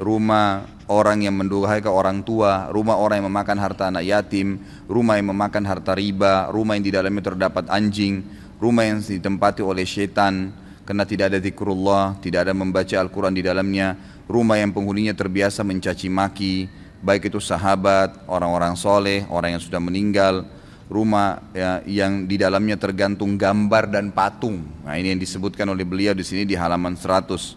rumah 0.00 0.64
orang 0.88 1.28
yang 1.28 1.36
mendurhaka 1.36 1.84
ke 1.84 1.90
orang 1.92 2.24
tua, 2.24 2.72
rumah 2.72 2.96
orang 2.96 3.20
yang 3.20 3.28
memakan 3.28 3.60
harta 3.60 3.92
anak 3.92 4.08
yatim, 4.08 4.56
rumah 4.88 5.20
yang 5.20 5.28
memakan 5.28 5.60
harta 5.68 5.92
riba, 5.92 6.48
rumah 6.48 6.80
yang 6.80 6.88
di 6.88 6.92
dalamnya 6.96 7.36
terdapat 7.36 7.68
anjing, 7.68 8.24
rumah 8.56 8.88
yang 8.88 9.04
ditempati 9.04 9.60
oleh 9.60 9.84
setan 9.84 10.56
karena 10.88 11.04
tidak 11.04 11.36
ada 11.36 11.38
zikrullah, 11.38 12.16
tidak 12.24 12.48
ada 12.48 12.56
membaca 12.56 12.96
Al-Quran 12.96 13.36
di 13.36 13.44
dalamnya, 13.44 14.00
rumah 14.24 14.56
yang 14.56 14.72
penghuninya 14.72 15.12
terbiasa 15.12 15.60
mencaci 15.60 16.08
maki, 16.08 16.64
baik 17.04 17.28
itu 17.28 17.44
sahabat, 17.44 18.24
orang-orang 18.24 18.72
soleh, 18.72 19.28
orang 19.28 19.60
yang 19.60 19.62
sudah 19.62 19.78
meninggal, 19.78 20.48
rumah 20.90 21.38
ya, 21.54 21.80
yang 21.86 22.26
di 22.26 22.34
dalamnya 22.34 22.74
tergantung 22.74 23.38
gambar 23.38 23.94
dan 23.94 24.10
patung. 24.10 24.66
Nah 24.82 24.98
ini 24.98 25.14
yang 25.14 25.22
disebutkan 25.22 25.70
oleh 25.70 25.86
beliau 25.86 26.12
di 26.12 26.26
sini 26.26 26.42
di 26.42 26.58
halaman 26.58 26.98
100. 26.98 27.56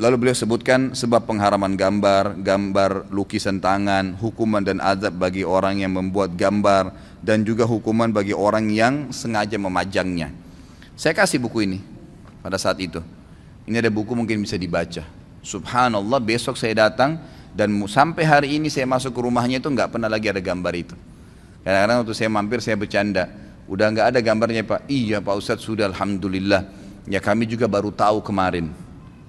Lalu 0.00 0.16
beliau 0.16 0.36
sebutkan 0.36 0.96
sebab 0.96 1.28
pengharaman 1.28 1.76
gambar, 1.76 2.40
gambar 2.40 3.12
lukisan 3.12 3.60
tangan, 3.60 4.16
hukuman 4.16 4.64
dan 4.64 4.80
azab 4.80 5.16
bagi 5.16 5.44
orang 5.44 5.80
yang 5.80 5.92
membuat 5.96 6.36
gambar 6.36 6.92
dan 7.20 7.44
juga 7.44 7.68
hukuman 7.68 8.08
bagi 8.08 8.32
orang 8.32 8.68
yang 8.72 9.12
sengaja 9.12 9.60
memajangnya. 9.60 10.32
Saya 10.96 11.16
kasih 11.16 11.40
buku 11.40 11.68
ini 11.68 11.78
pada 12.40 12.56
saat 12.56 12.80
itu. 12.80 13.00
Ini 13.68 13.80
ada 13.80 13.92
buku 13.92 14.12
mungkin 14.16 14.40
bisa 14.40 14.56
dibaca. 14.56 15.04
Subhanallah 15.40 16.20
besok 16.20 16.56
saya 16.56 16.88
datang 16.88 17.20
dan 17.52 17.68
sampai 17.88 18.24
hari 18.24 18.48
ini 18.56 18.72
saya 18.72 18.88
masuk 18.88 19.12
ke 19.12 19.20
rumahnya 19.20 19.60
itu 19.60 19.68
nggak 19.68 19.96
pernah 19.96 20.08
lagi 20.08 20.32
ada 20.32 20.40
gambar 20.40 20.74
itu. 20.76 20.96
Kadang-kadang 21.60 21.96
waktu 22.04 22.14
saya 22.16 22.28
mampir 22.32 22.58
saya 22.64 22.76
bercanda. 22.76 23.28
Udah 23.70 23.86
nggak 23.92 24.06
ada 24.10 24.18
gambarnya 24.18 24.62
Pak. 24.66 24.90
Iya 24.90 25.20
Pak 25.20 25.34
Ustadz 25.36 25.62
sudah 25.62 25.86
Alhamdulillah. 25.92 26.66
Ya 27.06 27.20
kami 27.22 27.46
juga 27.46 27.68
baru 27.70 27.92
tahu 27.92 28.24
kemarin. 28.24 28.72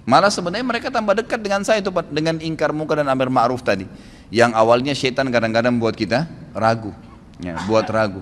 Malah 0.01 0.33
sebenarnya 0.33 0.65
mereka 0.65 0.89
tambah 0.89 1.13
dekat 1.13 1.39
dengan 1.39 1.61
saya 1.61 1.83
itu 1.83 1.93
Pak. 1.93 2.09
Dengan 2.09 2.41
ingkar 2.41 2.73
muka 2.73 2.97
dan 2.97 3.07
amir 3.11 3.29
ma'ruf 3.29 3.61
tadi. 3.61 3.85
Yang 4.33 4.51
awalnya 4.57 4.93
syaitan 4.97 5.27
kadang-kadang 5.29 5.77
buat 5.77 5.93
kita 5.93 6.25
ragu. 6.57 6.95
Ya, 7.41 7.57
buat 7.65 7.85
ragu. 7.89 8.21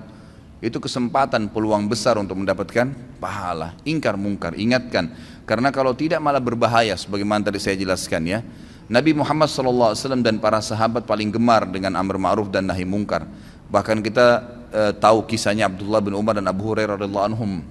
itu 0.60 0.76
kesempatan 0.76 1.48
peluang 1.48 1.88
besar 1.88 2.20
untuk 2.20 2.36
mendapatkan 2.36 2.92
pahala. 3.16 3.72
Ingkar 3.80 4.20
mungkar, 4.20 4.52
ingatkan. 4.60 5.08
Karena 5.48 5.72
kalau 5.72 5.96
tidak 5.96 6.20
malah 6.20 6.36
berbahaya 6.36 6.92
sebagaimana 7.00 7.48
tadi 7.48 7.56
saya 7.56 7.80
jelaskan 7.80 8.28
ya. 8.28 8.44
Nabi 8.90 9.16
Muhammad 9.16 9.48
SAW 9.48 9.96
dan 10.20 10.36
para 10.36 10.60
sahabat 10.60 11.08
paling 11.08 11.32
gemar 11.32 11.64
dengan 11.64 11.96
amr 11.96 12.20
ma'ruf 12.20 12.52
dan 12.52 12.68
nahi 12.68 12.84
mungkar. 12.84 13.24
Bahkan 13.70 14.02
kita 14.02 14.26
e, 14.70 14.82
tahu 14.98 15.24
kisahnya 15.24 15.70
Abdullah 15.70 16.02
bin 16.02 16.14
Umar 16.18 16.36
dan 16.36 16.46
Abu 16.50 16.74
Hurairah 16.74 16.98
radhiyallahu 16.98 17.26
anhum. 17.30 17.62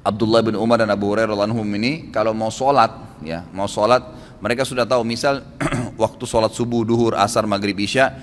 Abdullah 0.00 0.40
bin 0.40 0.56
Umar 0.56 0.80
dan 0.80 0.88
Abu 0.88 1.12
Hurairah 1.12 1.36
anhum 1.36 1.68
ini 1.76 2.08
kalau 2.08 2.32
mau 2.32 2.48
sholat 2.48 3.20
ya, 3.20 3.44
mau 3.52 3.68
sholat 3.68 4.00
mereka 4.40 4.64
sudah 4.64 4.88
tahu. 4.88 5.04
Misal 5.04 5.44
waktu 6.02 6.24
sholat 6.24 6.56
subuh, 6.56 6.82
duhur, 6.88 7.12
asar, 7.12 7.44
maghrib, 7.44 7.76
isya 7.76 8.16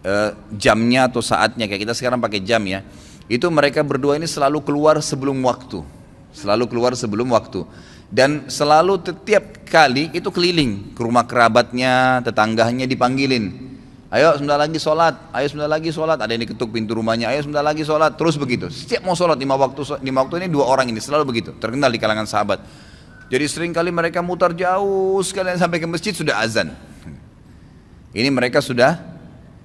Eh, 0.00 0.30
jamnya 0.56 1.12
atau 1.12 1.20
saatnya 1.20 1.68
kayak 1.68 1.84
kita 1.84 1.92
sekarang 1.92 2.24
pakai 2.24 2.40
jam 2.40 2.64
ya. 2.64 2.80
Itu 3.28 3.52
mereka 3.52 3.84
berdua 3.84 4.16
ini 4.16 4.24
selalu 4.24 4.64
keluar 4.64 4.96
sebelum 5.04 5.36
waktu. 5.44 5.84
Selalu 6.32 6.72
keluar 6.72 6.96
sebelum 6.96 7.28
waktu. 7.36 7.68
Dan 8.08 8.48
selalu 8.48 8.96
setiap 9.04 9.60
kali 9.68 10.08
itu 10.16 10.32
keliling 10.32 10.96
ke 10.96 11.00
rumah 11.04 11.28
kerabatnya 11.28 12.24
tetangganya 12.24 12.88
dipanggilin 12.88 13.69
ayo 14.10 14.34
sebentar 14.36 14.58
lagi 14.58 14.78
sholat. 14.82 15.14
Ayo 15.30 15.46
sebentar 15.46 15.70
lagi 15.70 15.90
sholat. 15.94 16.18
Ada 16.18 16.30
yang 16.34 16.42
diketuk 16.46 16.70
pintu 16.74 16.98
rumahnya. 16.98 17.30
Ayo 17.30 17.46
sebentar 17.46 17.62
lagi 17.62 17.86
sholat. 17.86 18.18
Terus 18.18 18.34
begitu. 18.36 18.66
Setiap 18.68 19.06
mau 19.06 19.14
sholat 19.14 19.38
lima 19.38 19.54
waktu 19.54 20.02
lima 20.02 20.26
waktu 20.26 20.44
ini 20.44 20.48
dua 20.50 20.66
orang 20.66 20.90
ini 20.90 20.98
selalu 20.98 21.30
begitu. 21.30 21.50
Terkenal 21.56 21.88
di 21.88 21.98
kalangan 22.02 22.26
sahabat. 22.26 22.62
Jadi 23.30 23.44
sering 23.46 23.70
kali 23.70 23.94
mereka 23.94 24.18
mutar 24.20 24.50
jauh 24.50 25.22
sekalian 25.22 25.54
sampai 25.54 25.78
ke 25.78 25.86
masjid 25.86 26.10
sudah 26.10 26.42
azan. 26.42 26.74
Ini 28.10 28.26
mereka 28.26 28.58
sudah 28.58 28.98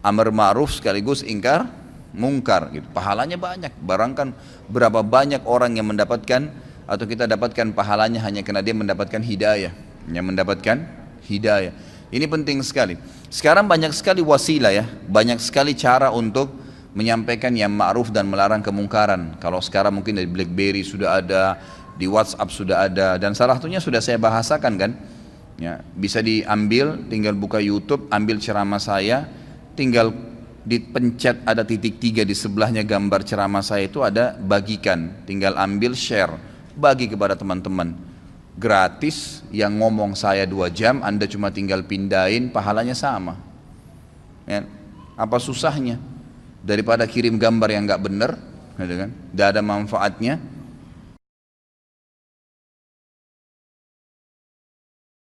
amar 0.06 0.30
ma'ruf 0.30 0.78
sekaligus 0.78 1.26
ingkar 1.26 1.66
mungkar 2.14 2.70
gitu. 2.70 2.86
Pahalanya 2.94 3.42
banyak. 3.42 3.74
Barangkan 3.82 4.38
berapa 4.70 5.02
banyak 5.02 5.42
orang 5.50 5.76
yang 5.82 5.90
mendapatkan 5.90 6.54
atau 6.86 7.06
kita 7.10 7.26
dapatkan 7.26 7.74
pahalanya 7.74 8.22
hanya 8.22 8.46
karena 8.46 8.62
dia 8.62 8.78
mendapatkan 8.78 9.18
hidayah, 9.18 9.74
yang 10.14 10.26
mendapatkan 10.30 10.86
hidayah. 11.26 11.74
Ini 12.14 12.26
penting 12.30 12.62
sekali. 12.62 12.96
Sekarang 13.36 13.68
banyak 13.68 13.92
sekali 13.92 14.24
wasilah 14.24 14.72
ya, 14.72 14.88
banyak 14.88 15.44
sekali 15.44 15.76
cara 15.76 16.08
untuk 16.08 16.56
menyampaikan 16.96 17.52
yang 17.52 17.68
ma'ruf 17.76 18.08
dan 18.08 18.32
melarang 18.32 18.64
kemungkaran. 18.64 19.36
Kalau 19.44 19.60
sekarang 19.60 20.00
mungkin 20.00 20.16
dari 20.16 20.24
BlackBerry 20.24 20.88
sudah 20.88 21.20
ada, 21.20 21.60
di 22.00 22.08
WhatsApp 22.08 22.48
sudah 22.48 22.88
ada, 22.88 23.20
dan 23.20 23.36
salah 23.36 23.60
satunya 23.60 23.84
sudah 23.84 24.00
saya 24.00 24.16
bahasakan 24.16 24.74
kan. 24.80 24.92
Ya, 25.60 25.84
bisa 26.00 26.24
diambil, 26.24 26.96
tinggal 27.12 27.36
buka 27.36 27.60
YouTube, 27.60 28.08
ambil 28.08 28.40
ceramah 28.40 28.80
saya, 28.80 29.28
tinggal 29.76 30.16
dipencet 30.64 31.44
ada 31.44 31.68
titik 31.68 32.00
tiga 32.00 32.24
di 32.24 32.32
sebelahnya 32.32 32.88
gambar 32.88 33.20
ceramah 33.28 33.68
saya 33.68 33.86
itu 33.86 34.02
ada 34.02 34.34
bagikan 34.34 35.14
tinggal 35.30 35.54
ambil 35.62 35.94
share 35.94 36.34
bagi 36.74 37.06
kepada 37.06 37.38
teman-teman 37.38 37.94
gratis 38.56 39.44
yang 39.52 39.76
ngomong 39.76 40.16
saya 40.16 40.48
dua 40.48 40.72
jam 40.72 41.04
anda 41.04 41.28
cuma 41.28 41.52
tinggal 41.52 41.84
pindahin 41.84 42.50
pahalanya 42.50 42.96
sama. 42.96 43.36
Ya. 44.48 44.64
apa 45.16 45.38
susahnya? 45.40 46.00
Daripada 46.66 47.06
kirim 47.06 47.38
gambar 47.38 47.70
yang 47.70 47.84
nggak 47.86 48.02
benar 48.04 48.32
gitu 48.80 48.96
kan? 49.06 49.10
Ada 49.36 49.62
manfaatnya 49.62 50.42